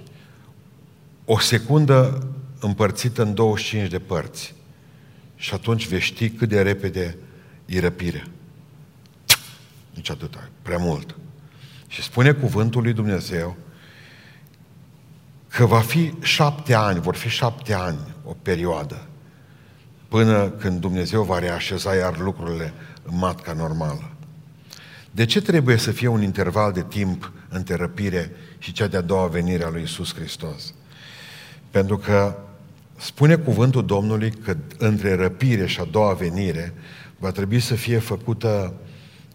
[1.25, 2.27] o secundă
[2.59, 4.55] împărțită în 25 de părți.
[5.35, 7.17] Și atunci vei ști cât de repede
[7.67, 8.27] e răpirea.
[9.93, 11.15] Nici atâta, prea mult.
[11.87, 13.55] Și spune cuvântul lui Dumnezeu
[15.47, 19.07] că va fi șapte ani, vor fi șapte ani o perioadă,
[20.07, 24.11] până când Dumnezeu va reașeza iar lucrurile în matca normală.
[25.11, 29.27] De ce trebuie să fie un interval de timp între răpire și cea de-a doua
[29.27, 30.73] venire a lui Isus Hristos?
[31.71, 32.37] Pentru că
[32.97, 36.73] spune cuvântul Domnului că între răpire și a doua venire
[37.17, 38.73] va trebui să fie făcută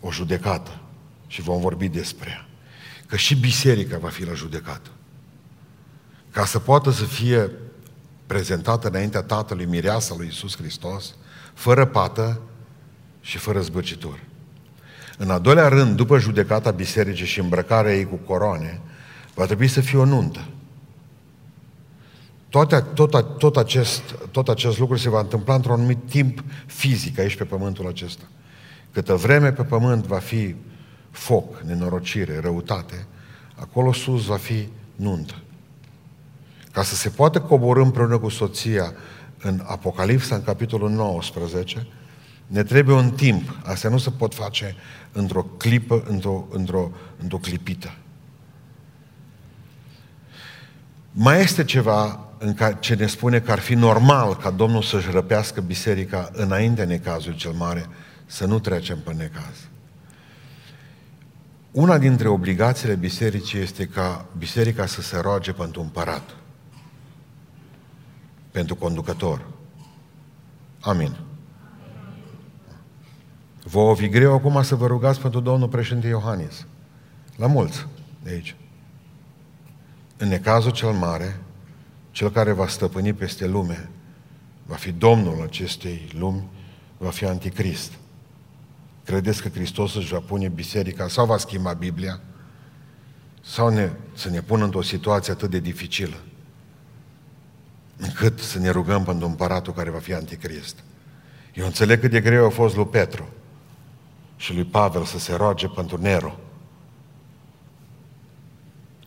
[0.00, 0.80] o judecată.
[1.26, 2.46] Și vom vorbi despre ea.
[3.06, 4.90] Că și biserica va fi la judecată.
[6.30, 7.50] Ca să poată să fie
[8.26, 11.14] prezentată înaintea Tatălui Mireasa lui Isus Hristos,
[11.54, 12.40] fără pată
[13.20, 14.20] și fără zbăcitură.
[15.18, 18.80] În al doilea rând, după judecata bisericii și îmbrăcarea ei cu coroane,
[19.34, 20.44] va trebui să fie o nuntă.
[22.52, 27.36] Toate, tot, tot, acest, tot acest lucru se va întâmpla într-un anumit timp fizic aici
[27.36, 28.24] pe pământul acesta.
[28.90, 30.54] Câtă vreme pe pământ va fi
[31.10, 33.06] foc, nenorocire, răutate,
[33.54, 35.34] acolo sus va fi nuntă.
[36.72, 38.92] Ca să se poată coborâ împreună cu soția
[39.38, 41.86] în Apocalipsa, în capitolul 19,
[42.46, 43.58] ne trebuie un timp.
[43.64, 44.76] Astea nu se pot face
[45.12, 46.90] într-o clipă, într-o, într-o,
[47.22, 47.94] într-o clipită.
[51.12, 55.11] Mai este ceva în care, ce ne spune că ar fi normal ca Domnul să-și
[55.11, 57.87] răpească biserica înainte necazului cel mare,
[58.26, 59.68] să nu trecem pe necaz.
[61.70, 66.37] Una dintre obligațiile bisericii este ca biserica să se roage pentru împărat,
[68.50, 69.46] pentru conducător.
[70.81, 71.16] Amin.
[73.62, 76.66] Vă o fi greu acum să vă rugați pentru Domnul președinte Iohannis.
[77.37, 77.87] La mulți
[78.22, 78.57] de aici.
[80.16, 81.40] În necazul cel mare,
[82.12, 83.90] cel care va stăpâni peste lume,
[84.66, 86.48] va fi Domnul acestei lumi,
[86.98, 87.92] va fi Anticrist.
[89.05, 92.20] Credeți că Hristos își va pune biserica sau va schimba Biblia?
[93.40, 96.16] Sau ne, să ne pună într-o situație atât de dificilă
[97.96, 100.77] încât să ne rugăm pentru împăratul care va fi Anticrist.
[101.55, 103.29] Eu înțeleg cât de greu a fost lui Petru
[104.37, 106.38] și lui Pavel să se roage pentru Nero.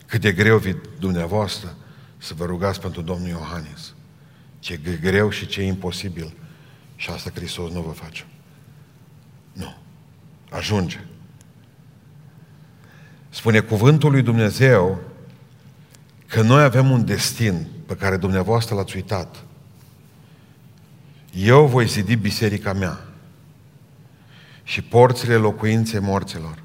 [0.06, 1.74] Cât de greu vi dumneavoastră
[2.18, 3.94] să vă rugați pentru Domnul Iohannis.
[4.58, 6.32] Ce e greu și ce e imposibil.
[6.96, 8.26] Și asta Hristos nu vă face.
[9.52, 9.74] Nu.
[10.50, 11.04] Ajunge.
[13.28, 15.00] Spune cuvântul lui Dumnezeu
[16.26, 19.44] că noi avem un destin pe care dumneavoastră l-ați uitat.
[21.34, 23.00] Eu voi zidi biserica mea
[24.62, 26.64] și porțile locuinței morților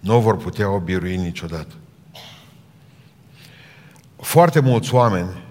[0.00, 1.74] nu vor putea o birui niciodată.
[4.20, 5.42] Foarte mulți oameni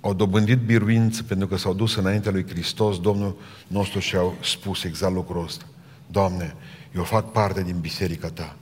[0.00, 4.84] au dobândit biruință pentru că s-au dus înaintea lui Hristos, Domnul nostru și au spus
[4.84, 5.64] exact lucrul ăsta.
[6.06, 6.54] Doamne,
[6.94, 8.56] eu fac parte din biserica Ta.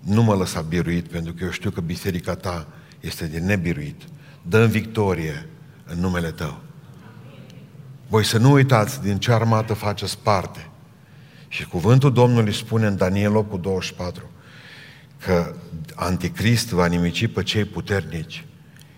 [0.00, 2.66] Nu mă lăsa biruit, pentru că eu știu că biserica Ta
[3.00, 4.02] este de nebiruit.
[4.42, 5.48] dă în victorie
[5.86, 6.60] în numele Tău.
[8.08, 10.68] Voi să nu uitați din ce armată faceți parte.
[11.48, 14.31] Și cuvântul Domnului spune în Daniel 8 cu 24
[15.24, 15.54] că
[15.94, 18.44] Anticrist va nimici pe cei puternici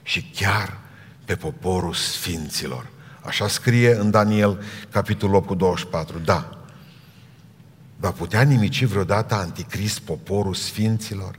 [0.03, 0.79] și chiar
[1.25, 2.91] pe poporul sfinților.
[3.23, 6.19] Așa scrie în Daniel, capitolul 8 cu 24.
[6.19, 6.59] Da.
[7.97, 11.39] Va putea nimici vreodată Anticrist poporul sfinților?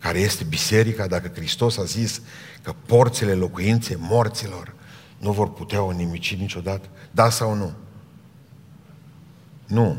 [0.00, 2.20] Care este biserica, dacă Hristos a zis
[2.62, 4.74] că porțile locuinței morților
[5.18, 6.88] nu vor putea o nimici niciodată?
[7.10, 7.72] Da sau nu?
[9.66, 9.98] Nu.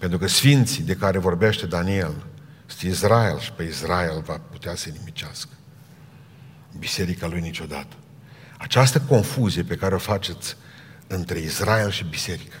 [0.00, 2.26] Pentru că sfinții de care vorbește Daniel
[2.68, 5.50] este Israel și pe Israel va putea să nimicească.
[6.78, 7.96] Biserica lui niciodată.
[8.58, 10.56] Această confuzie pe care o faceți
[11.06, 12.56] între Israel și biserică,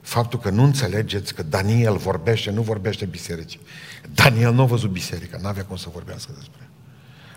[0.00, 3.60] faptul că nu înțelegeți că Daniel vorbește, nu vorbește bisericii.
[4.14, 6.68] Daniel nu a văzut biserica, nu avea cum să vorbească despre.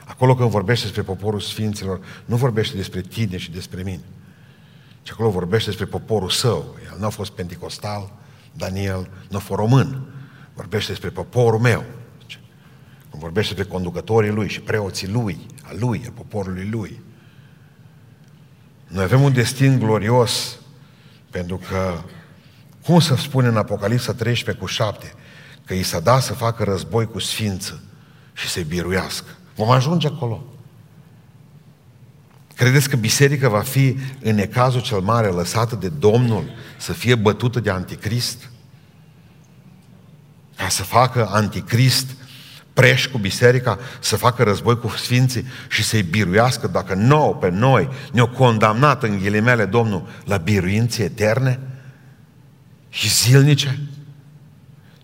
[0.06, 4.04] Acolo când vorbește despre poporul sfinților, nu vorbește despre tine și despre mine.
[5.04, 6.76] Și acolo vorbește despre poporul său.
[6.92, 8.24] El nu a fost pentecostal,
[8.58, 10.02] Daniel nu a fost român.
[10.54, 11.84] Vorbește despre poporul meu.
[13.10, 17.02] Când vorbește despre conducătorii lui și preoții lui, a lui, a poporului lui.
[18.88, 20.58] Noi avem un destin glorios
[21.30, 22.02] pentru că,
[22.84, 25.14] cum să spune în Apocalipsa 13 cu 7,
[25.66, 27.84] că i s-a dat să facă război cu sfință
[28.34, 29.30] și să-i biruiască.
[29.56, 30.44] Vom ajunge acolo.
[32.56, 36.44] Credeți că biserica va fi în necazul cel mare lăsată de Domnul
[36.78, 38.50] să fie bătută de anticrist?
[40.56, 42.06] Ca să facă anticrist
[42.74, 47.90] preș cu biserica, să facă război cu sfinții și să-i biruiască dacă nou pe noi
[48.12, 51.60] ne-au condamnat în ghilimele Domnul la biruințe eterne
[52.90, 53.80] și zilnice?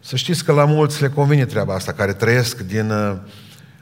[0.01, 3.17] Să știți că la mulți le convine treaba asta, care trăiesc din uh,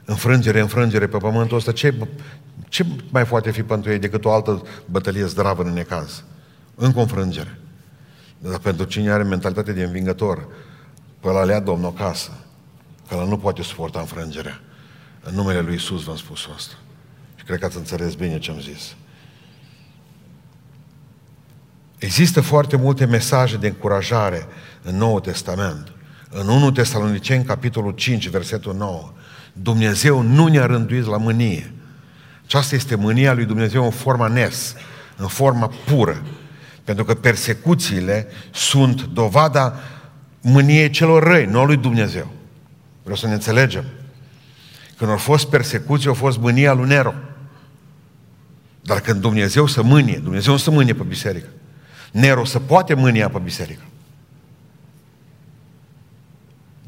[0.04, 1.72] înfrângere, înfrângere pe pământul ăsta.
[1.72, 1.94] Ce,
[2.70, 6.24] ce mai poate fi pentru ei decât o altă bătălie zdravă în necaz?
[6.74, 7.58] În confrângere.
[8.38, 10.46] Dar pentru cine are mentalitate de învingător,
[11.20, 12.30] pe ăla lea Domnul acasă,
[13.08, 14.60] că ăla nu poate suporta înfrângerea.
[15.20, 16.74] În numele Lui Isus v-am spus asta.
[17.36, 18.94] Și cred că ați înțeles bine ce am zis.
[21.98, 24.46] Există foarte multe mesaje de încurajare
[24.82, 25.92] în Noul Testament.
[26.30, 29.12] În 1 Tesaloniceni, capitolul 5, versetul 9,
[29.52, 31.72] Dumnezeu nu ne-a rânduit la mânie.
[32.50, 34.74] Aceasta este mânia lui Dumnezeu în forma nes,
[35.16, 36.22] în forma pură.
[36.84, 39.74] Pentru că persecuțiile sunt dovada
[40.40, 42.30] mâniei celor răi, nu a lui Dumnezeu.
[43.02, 43.84] Vreau să ne înțelegem.
[44.96, 47.14] Când au fost persecuții, au fost mânia lui Nero.
[48.82, 51.48] Dar când Dumnezeu să mânie, Dumnezeu nu să mânie pe biserică.
[52.12, 53.82] Nero să poate mânia pe biserică.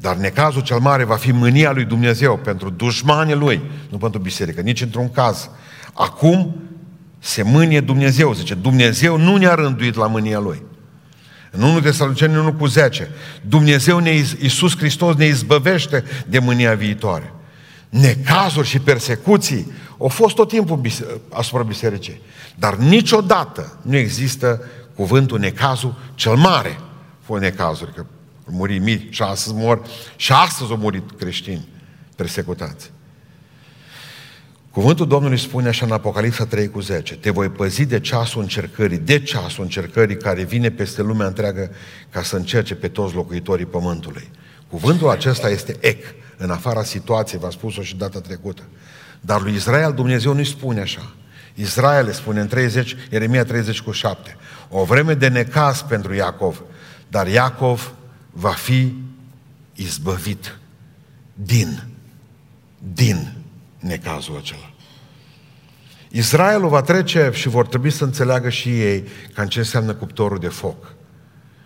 [0.03, 4.61] Dar necazul cel mare va fi mânia lui Dumnezeu pentru dușmanii lui, nu pentru biserică,
[4.61, 5.49] nici într-un caz.
[5.93, 6.55] Acum
[7.19, 10.61] se mânie Dumnezeu, zice, Dumnezeu nu ne-a rânduit la mânia lui.
[11.51, 13.09] În 1 Tesaloniceni 1 cu 10,
[13.41, 14.11] Dumnezeu, ne,
[14.41, 17.33] Iisus Hristos ne izbăvește de mânia viitoare.
[17.89, 20.81] Necazuri și persecuții au fost tot timpul
[21.29, 22.21] asupra bisericii.
[22.55, 24.61] Dar niciodată nu există
[24.95, 26.79] cuvântul necazul cel mare.
[27.21, 28.05] Fost necazuri, că
[28.47, 29.81] au murit mii și astăzi mor
[30.15, 31.67] și astăzi au murit creștini
[32.15, 32.91] persecutați.
[34.71, 38.97] Cuvântul Domnului spune așa în Apocalipsa 3 cu 10, te voi păzi de ceasul încercării,
[38.97, 41.71] de ceasul încercării care vine peste lumea întreagă
[42.09, 44.29] ca să încerce pe toți locuitorii pământului.
[44.69, 46.05] Cuvântul acesta este ec,
[46.37, 48.61] în afara situației, v-am spus-o și data trecută.
[49.21, 51.13] Dar lui Israel Dumnezeu nu-i spune așa.
[51.53, 54.37] Israel spune în 30, Ieremia 30 cu 7,
[54.69, 56.63] o vreme de necaz pentru Iacov,
[57.07, 57.93] dar Iacov
[58.33, 58.93] va fi
[59.73, 60.57] izbăvit
[61.33, 61.83] din,
[62.93, 63.33] din
[63.79, 64.73] necazul acela.
[66.09, 70.47] Israelul va trece și vor trebui să înțeleagă și ei cam ce înseamnă cuptorul de
[70.47, 70.93] foc.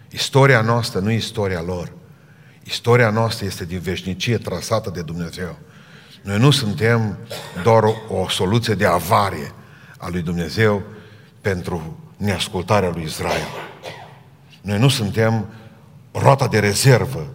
[0.09, 1.91] Istoria noastră nu e istoria lor.
[2.63, 5.57] Istoria noastră este din veșnicie trasată de Dumnezeu.
[6.21, 7.17] Noi nu suntem
[7.63, 9.51] doar o, o soluție de avarie
[9.97, 10.83] a lui Dumnezeu
[11.41, 13.47] pentru neascultarea lui Israel.
[14.61, 15.45] Noi nu suntem
[16.19, 17.27] rota de rezervă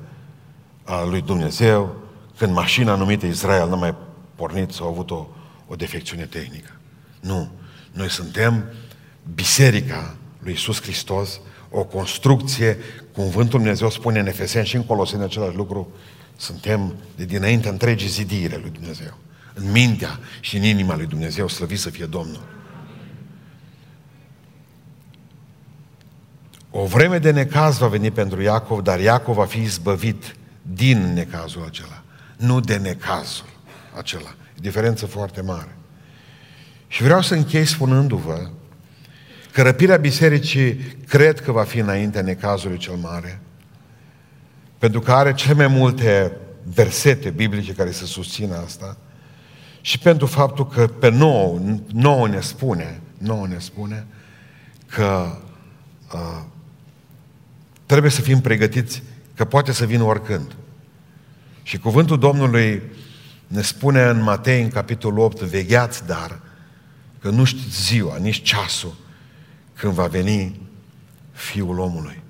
[0.84, 1.96] a lui Dumnezeu
[2.36, 3.94] când mașina numită Israel nu mai
[4.34, 5.26] pornit sau a avut o,
[5.66, 6.70] o defecțiune tehnică.
[7.20, 7.50] Nu.
[7.92, 8.64] Noi suntem
[9.34, 12.78] biserica lui Isus Hristos, o construcție,
[13.12, 15.88] cuvântul Dumnezeu spune în Efeseni și în Coloseni același lucru,
[16.36, 19.14] suntem de dinainte întregii zidire lui Dumnezeu.
[19.54, 22.42] În mintea și în inima lui Dumnezeu, slăvit să fie Domnul.
[26.74, 31.64] O vreme de necaz va veni pentru Iacov, dar Iacov va fi izbăvit din necazul
[31.66, 32.02] acela,
[32.36, 33.46] nu de necazul
[33.96, 34.34] acela.
[34.54, 35.76] E diferență foarte mare.
[36.86, 38.50] Și vreau să închei spunându-vă
[39.52, 40.74] că răpirea bisericii
[41.08, 43.40] cred că va fi înainte necazului cel mare,
[44.78, 48.96] pentru că are cele mai multe versete biblice care să susțină asta,
[49.80, 51.58] și pentru faptul că pe nouă,
[51.92, 54.06] nouă ne spune, nouă ne spune
[54.86, 55.38] că
[56.14, 56.42] uh,
[57.92, 59.02] trebuie să fim pregătiți
[59.34, 60.56] că poate să vină oricând.
[61.62, 62.82] Și cuvântul Domnului
[63.46, 66.40] ne spune în Matei, în capitolul 8, vegheați dar,
[67.20, 68.94] că nu știți ziua, nici ceasul,
[69.74, 70.60] când va veni
[71.32, 72.22] Fiul omului.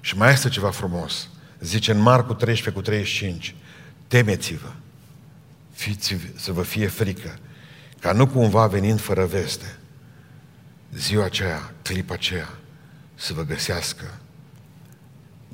[0.00, 1.28] Și mai este ceva frumos.
[1.60, 3.54] Zice în Marcu 13 cu 35,
[4.06, 4.72] temeți-vă,
[5.72, 7.38] fiți, să vă fie frică,
[7.98, 9.76] ca nu cumva venind fără veste,
[10.96, 12.48] ziua aceea, clipa aceea,
[13.14, 14.19] să vă găsească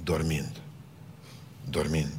[0.06, 0.52] dormind.
[1.70, 2.12] Dormind.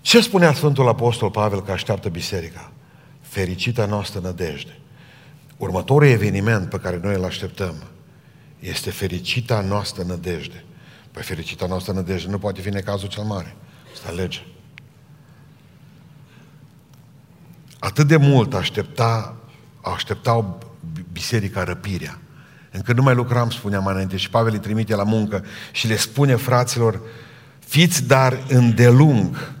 [0.00, 2.72] Ce spunea Sfântul Apostol Pavel că așteaptă biserica?
[3.20, 4.78] Fericita noastră nădejde.
[5.56, 7.74] Următorul eveniment pe care noi îl așteptăm
[8.58, 10.64] este fericita noastră nădejde.
[11.10, 13.56] Păi fericita noastră nădejde nu poate fi necazul cel mare.
[13.92, 14.40] Asta lege.
[17.78, 19.36] Atât de mult aștepta,
[19.80, 20.58] așteptau
[21.12, 22.18] biserica răpirea.
[22.72, 25.96] Încă nu mai lucram, spunea mai înainte, și Pavel îi trimite la muncă și le
[25.96, 27.00] spune fraților,
[27.58, 29.52] fiți dar îndelung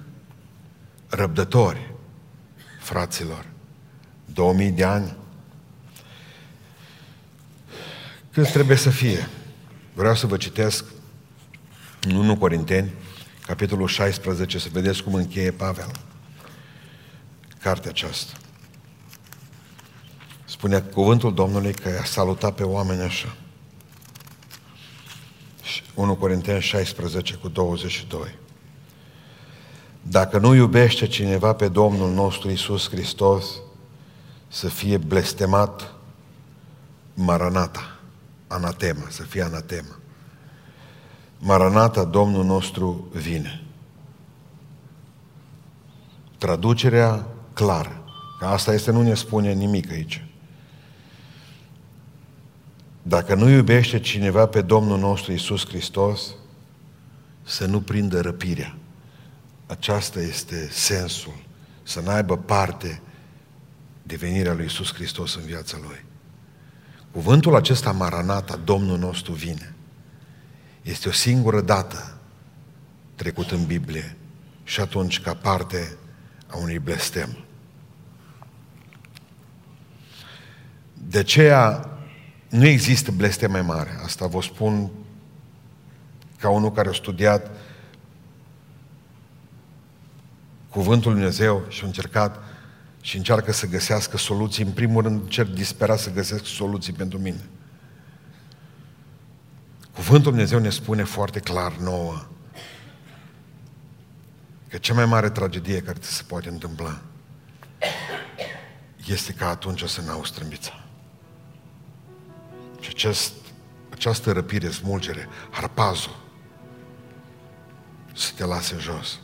[1.08, 1.94] răbdători,
[2.80, 3.44] fraților.
[4.24, 5.16] 2000 de ani.
[8.32, 9.28] Cât trebuie să fie?
[9.94, 10.84] Vreau să vă citesc
[12.00, 12.92] în 1 Corinteni,
[13.46, 15.90] capitolul 16, să vedeți cum încheie Pavel
[17.62, 18.32] cartea aceasta.
[20.62, 23.36] Spune cuvântul Domnului că i-a salutat pe oameni așa.
[25.94, 28.38] 1 Corinteni 16 cu 22.
[30.02, 33.44] Dacă nu iubește cineva pe Domnul nostru Isus Hristos,
[34.48, 35.94] să fie blestemat
[37.14, 37.98] Maranata,
[38.46, 39.98] anatema, să fie anatema.
[41.38, 43.64] Maranata, Domnul nostru vine.
[46.38, 48.04] Traducerea clară,
[48.38, 50.26] că asta este, nu ne spune nimic aici.
[53.02, 56.34] Dacă nu iubește cineva pe Domnul nostru Isus Hristos,
[57.42, 58.76] să nu prindă răpirea.
[59.66, 61.34] Aceasta este sensul.
[61.82, 63.02] Să n-aibă parte
[64.02, 66.04] de venirea lui Isus Hristos în viața lui.
[67.12, 69.74] Cuvântul acesta, Maranata, Domnul nostru vine,
[70.82, 72.16] este o singură dată
[73.14, 74.16] trecut în Biblie
[74.64, 75.96] și atunci ca parte
[76.46, 77.36] a unui blestem.
[80.94, 81.91] De aceea
[82.52, 83.98] nu există blestem mai mare.
[84.04, 84.90] Asta vă spun
[86.38, 87.50] ca unul care a studiat
[90.68, 92.42] Cuvântul Lui Dumnezeu și a încercat
[93.00, 94.64] și încearcă să găsească soluții.
[94.64, 97.44] În primul rând încerc disperat să găsesc soluții pentru mine.
[99.94, 102.26] Cuvântul Dumnezeu ne spune foarte clar nouă
[104.68, 107.00] că cea mai mare tragedie care ți se poate întâmpla
[109.06, 110.82] este ca atunci să ne au strâmbița.
[112.82, 113.32] Și acest,
[113.92, 116.16] această răpire, smulgere, harpazul,
[118.14, 119.18] să te lase jos.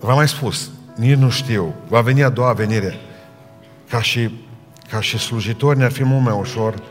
[0.00, 2.94] V-am mai spus, nici nu știu, va veni a doua venire.
[3.88, 4.30] Ca și,
[4.88, 6.82] ca și slujitori ne-ar fi mult mai ușor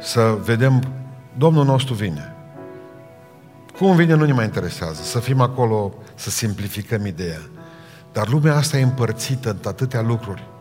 [0.00, 0.92] să vedem
[1.36, 2.34] Domnul nostru vine.
[3.78, 5.02] Cum vine nu ne mai interesează.
[5.02, 7.40] Să fim acolo, să simplificăm ideea.
[8.12, 10.53] Dar lumea asta e împărțită în atâtea lucruri.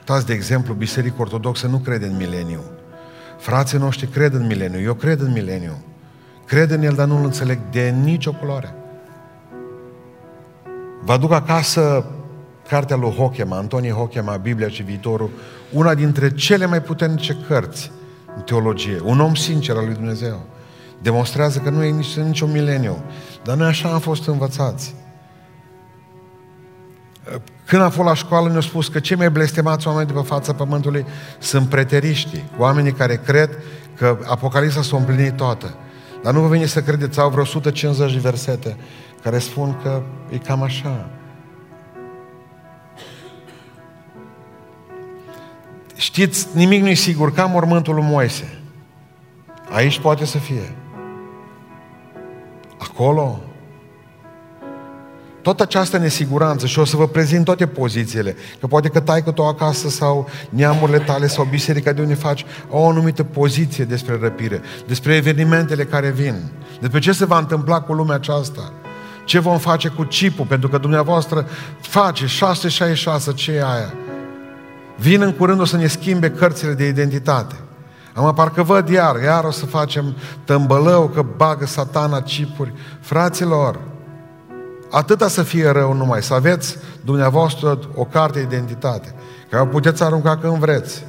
[0.00, 2.60] Uitați, de exemplu, Biserica Ortodoxă nu crede în mileniu.
[3.38, 4.80] Frații noștri cred în mileniu.
[4.80, 5.84] Eu cred în mileniu.
[6.46, 8.74] Cred în el, dar nu-l înțeleg de nicio culoare.
[11.02, 12.04] Vă aduc acasă
[12.68, 15.30] cartea lui Hochema, Antonie Hochema, Biblia și viitorul,
[15.72, 17.90] una dintre cele mai puternice cărți
[18.36, 19.00] în teologie.
[19.04, 20.40] Un om sincer al lui Dumnezeu.
[21.02, 22.96] Demonstrează că nu e nici, niciun mileniu.
[23.44, 24.94] Dar noi așa am fost învățați.
[27.64, 30.54] Când am fost la școală, ne-au spus că cei mai blestemați oameni de pe fața
[30.54, 31.06] pământului
[31.38, 33.50] sunt preteriștii, oamenii care cred
[33.96, 35.74] că Apocalipsa s-a împlinit toată.
[36.22, 38.76] Dar nu vă vine să credeți, au vreo 150 de versete
[39.22, 41.10] care spun că e cam așa.
[45.96, 48.58] Știți, nimic nu e sigur, ca mormântul lui Moise.
[49.70, 50.74] Aici poate să fie.
[52.78, 53.40] Acolo
[55.42, 59.42] Tot această nesiguranță și o să vă prezint toate pozițiile, că poate că tai cu
[59.42, 64.60] acasă sau neamurile tale sau biserica de unde faci au o anumită poziție despre răpire,
[64.86, 68.72] despre evenimentele care vin, despre ce se va întâmpla cu lumea aceasta,
[69.24, 71.46] ce vom face cu chipul, pentru că dumneavoastră
[71.80, 73.94] face 666, ce e aia?
[74.96, 77.54] Vin în curând o să ne schimbe cărțile de identitate.
[78.14, 82.72] Am parcă văd iar, iar o să facem tămbălău că bagă satana chipuri.
[83.00, 83.78] Fraților,
[84.90, 89.14] atâta să fie rău numai, să aveți dumneavoastră o carte de identitate,
[89.50, 91.04] care o puteți arunca când vreți.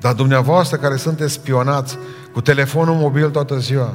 [0.00, 1.98] Dar dumneavoastră care sunteți spionați
[2.32, 3.94] cu telefonul mobil toată ziua,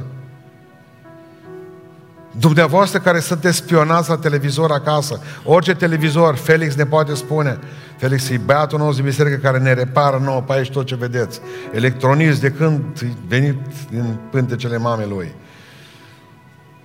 [2.38, 7.58] Dumneavoastră care sunteți spionați la televizor acasă, orice televizor, Felix ne poate spune,
[7.98, 11.40] Felix e băiatul nostru de biserică care ne repară nouă pe aici tot ce vedeți.
[11.72, 12.80] Electronist de când
[13.28, 13.56] venit
[13.90, 15.34] din pântecele mamei lui.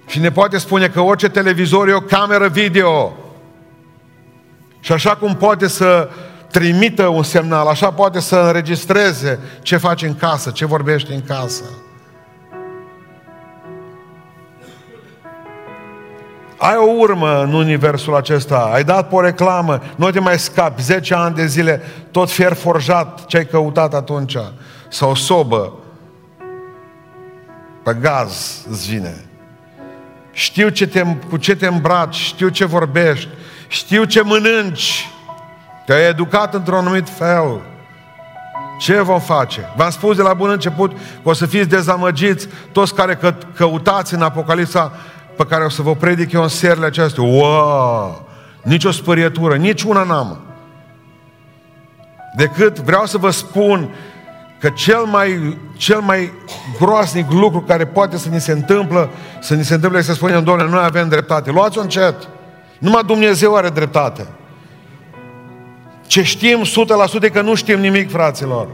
[0.10, 3.14] Și ne poate spune că orice televizor e o cameră video.
[4.80, 6.10] Și așa cum poate să
[6.52, 11.64] trimită un semnal, așa poate să înregistreze ce faci în casă, ce vorbești în casă.
[16.60, 20.82] ai o urmă în universul acesta, ai dat pe o reclamă, nu te mai scapi,
[20.82, 21.82] 10 ani de zile,
[22.12, 24.38] tot fier forjat ce ai căutat atunci,
[24.90, 25.74] sau sobă,
[27.84, 29.29] pe gaz îți vine.
[30.40, 33.28] Știu ce te, cu ce te îmbraci, știu ce vorbești,
[33.68, 35.10] știu ce mănânci,
[35.86, 37.62] te-ai educat într-un anumit fel.
[38.80, 39.74] Ce vom face?
[39.76, 40.92] V-am spus de la bun început
[41.24, 44.92] că o să fiți dezamăgiți toți care că, căutați în Apocalipsa
[45.38, 47.24] pe care o să vă predic eu în serile acestea.
[47.24, 48.28] Wow!
[48.64, 50.40] Nici o spărietură, nici una n-am.
[52.36, 53.90] Decât vreau să vă spun
[54.60, 56.34] că cel mai, cel mai
[56.80, 59.10] groasnic lucru care poate să ni se întâmplă,
[59.42, 61.52] să ni se întâmple să spunem, Doamne, noi avem dreptate.
[61.52, 62.16] Luați-o încet.
[62.78, 64.28] Numai Dumnezeu are dreptate.
[66.08, 66.64] Ce știm
[67.20, 68.68] 100% e că nu știm nimic, fraților.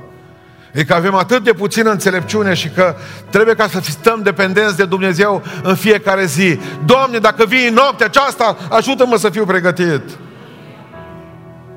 [0.72, 2.96] E că avem atât de puțină înțelepciune și că
[3.30, 6.60] trebuie ca să stăm dependenți de Dumnezeu în fiecare zi.
[6.86, 10.02] Doamne, dacă vii în noaptea aceasta, ajută-mă să fiu pregătit.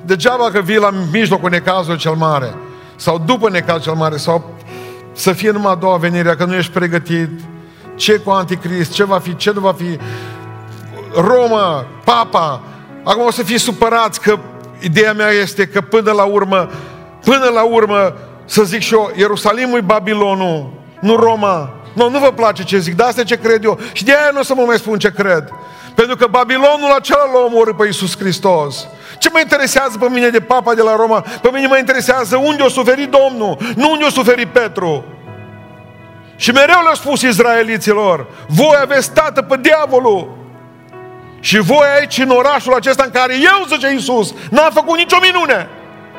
[0.05, 2.55] Degeaba că vii la mijlocul necazului cel mare
[2.99, 4.55] sau după necazul cel mare sau
[5.13, 7.31] să fie numai a doua venire, că nu ești pregătit.
[7.95, 9.99] Ce cu anticrist, ce va fi, ce nu va fi.
[11.15, 12.63] Roma, papa,
[13.05, 14.39] acum o să fii supărați că
[14.81, 16.71] ideea mea este că până la urmă,
[17.25, 21.73] până la urmă, să zic și eu, Ierusalimul e Babilonul, nu Roma.
[21.93, 23.79] Nu, nu vă place ce zic, dar asta e ce cred eu.
[23.93, 25.49] Și de aia nu o să mă mai spun ce cred.
[25.99, 28.89] Pentru că Babilonul acela l-a omorât pe Iisus Hristos.
[29.19, 31.25] Ce mă interesează pe mine de papa de la Roma?
[31.43, 35.05] Pe mine mă interesează unde o suferit Domnul, nu unde o suferit Petru.
[36.37, 40.37] Și mereu le-a spus izraeliților, voi aveți tată pe diavolul.
[41.41, 45.69] Și voi aici în orașul acesta în care eu, zice Iisus, n-am făcut nicio minune.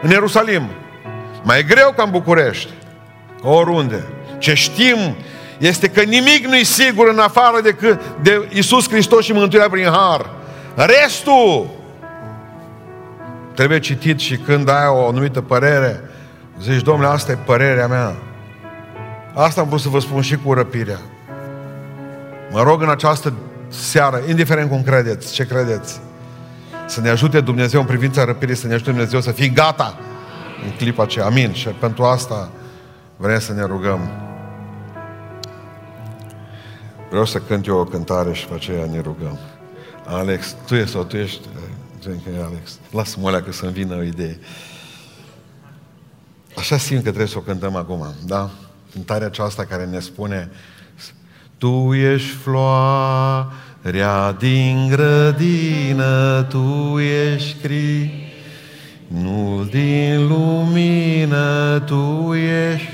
[0.02, 0.70] În Ierusalim.
[1.44, 2.70] Mai greu ca în București.
[3.44, 4.04] Oriunde.
[4.38, 5.16] Ce știm
[5.60, 9.90] este că nimic nu e sigur în afară decât de Isus Hristos și mântuirea prin
[9.90, 10.30] har.
[10.76, 11.70] Restul
[13.54, 16.10] trebuie citit și când ai o anumită părere,
[16.62, 18.16] zici, domnule, asta e părerea mea.
[19.34, 21.00] Asta am vrut să vă spun și cu răpirea.
[22.52, 23.34] Mă rog în această
[23.68, 26.00] seară, indiferent cum credeți, ce credeți,
[26.86, 29.98] să ne ajute Dumnezeu în privința răpirii, să ne ajute Dumnezeu să fii gata
[30.66, 31.26] în clipa aceea.
[31.26, 31.54] Amin.
[31.54, 32.50] Și pentru asta
[33.18, 34.29] vrem să ne rugăm.
[37.10, 39.40] Vreau să cânt eu o cântare și pe aceea ne rugăm.
[40.06, 41.42] Alex, tu ești sau tu ești?
[42.02, 42.80] Zic că e Alex.
[42.92, 44.40] Lasă-mă că să-mi vină o idee.
[46.56, 48.50] Așa simt că trebuie să o cântăm acum, da?
[48.92, 50.52] Cântarea aceasta care ne spune
[51.58, 58.30] Tu ești floarea din grădină, Tu ești cri
[59.10, 62.90] nu din lumină tu ești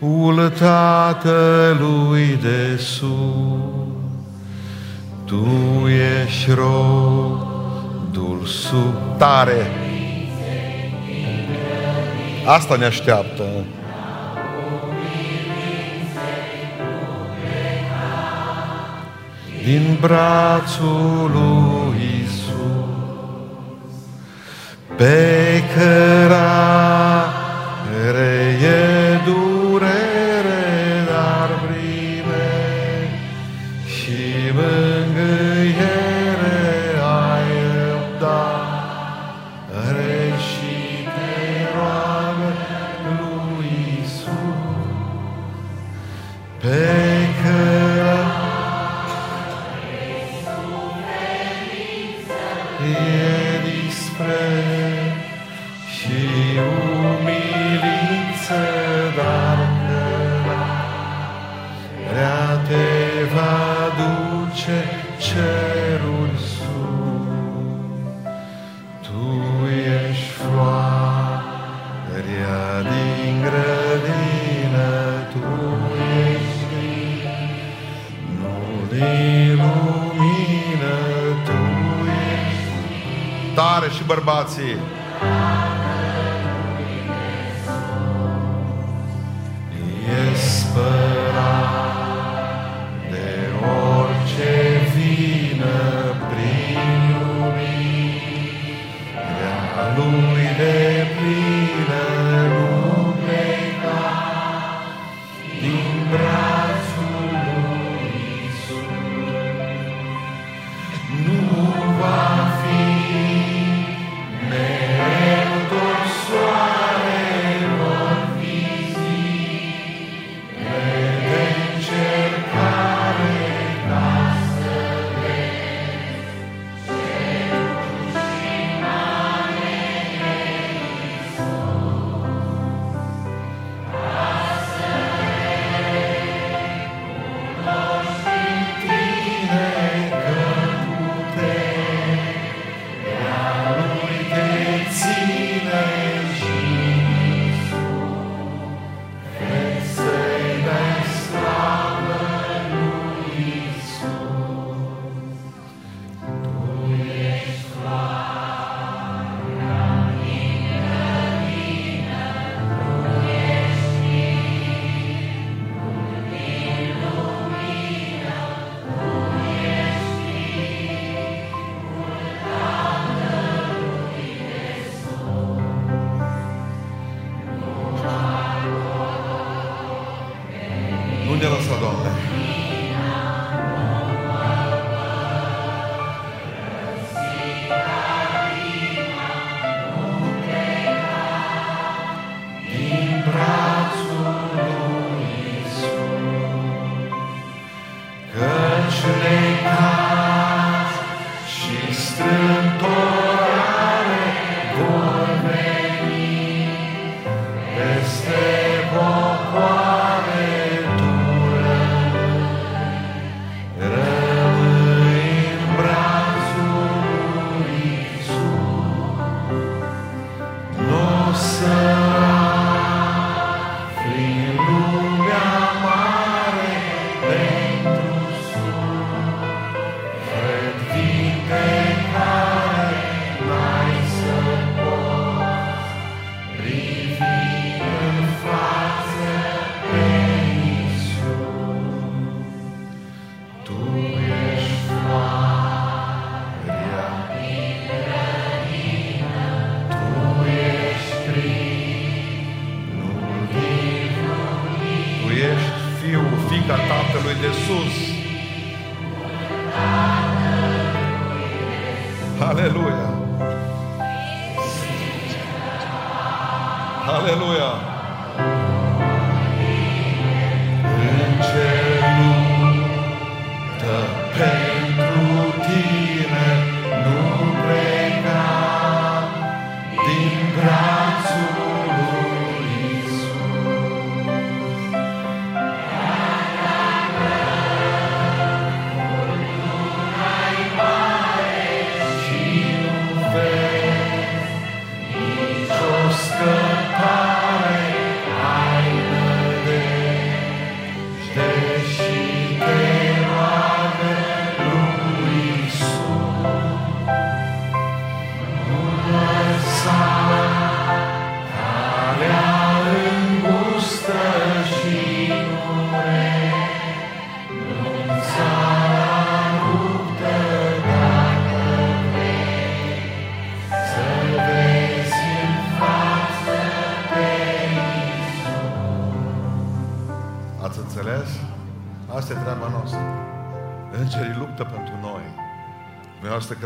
[0.00, 3.08] fiul Tatălui de sus.
[5.24, 5.46] Tu
[6.24, 9.66] ești rodul sub tare.
[12.46, 13.44] Asta ne așteaptă.
[19.64, 22.28] Din brațul lui
[24.96, 27.40] pe cărare
[84.14, 84.89] tare și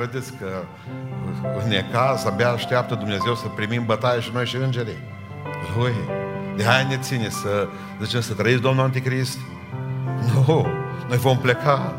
[0.09, 0.47] credeți că
[1.63, 5.03] în necaz abia așteaptă Dumnezeu să primim bătaie și noi și îngerii?
[5.77, 5.95] Lui,
[6.57, 7.69] de aia ne ține să
[8.03, 9.39] zicem să trăiți Domnul Anticrist?
[10.33, 10.67] Nu,
[11.09, 11.95] noi vom pleca.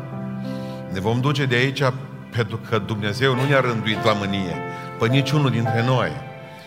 [0.92, 1.82] Ne vom duce de aici
[2.30, 4.56] pentru că Dumnezeu nu ne-a rânduit la mânie
[4.98, 6.10] pe niciunul dintre noi.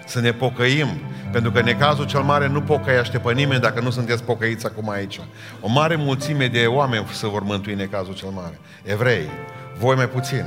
[0.06, 0.88] să ne pocăim,
[1.32, 5.20] pentru că necazul cel mare nu pocăiește pe nimeni dacă nu sunteți pocăiți acum aici.
[5.62, 8.60] O mare mulțime de oameni se vor mântui necazul cel mare.
[8.84, 9.30] Evrei,
[9.78, 10.46] voi mai puțin.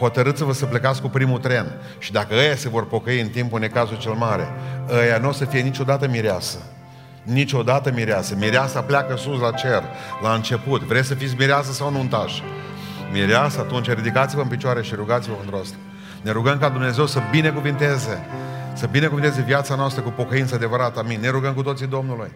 [0.00, 1.66] Hotărâți-vă să plecați cu primul tren.
[1.98, 4.48] Și dacă ăia se vor pocăi în timpul necazul cel mare,
[4.90, 6.58] ăia nu o să fie niciodată mireasă.
[7.22, 8.34] Niciodată mireasă.
[8.38, 9.82] Mireasa pleacă sus la cer,
[10.22, 10.82] la început.
[10.82, 12.40] Vreți să fiți mireasă sau nuntaș?
[13.12, 15.74] Mireasă, atunci ridicați-vă în picioare și rugați-vă în rost.
[16.22, 18.26] Ne rugăm ca Dumnezeu să binecuvinteze,
[18.72, 20.98] să binecuvinteze viața noastră cu pocăință adevărată.
[20.98, 21.20] Amin.
[21.20, 22.30] Ne rugăm cu toții Domnului.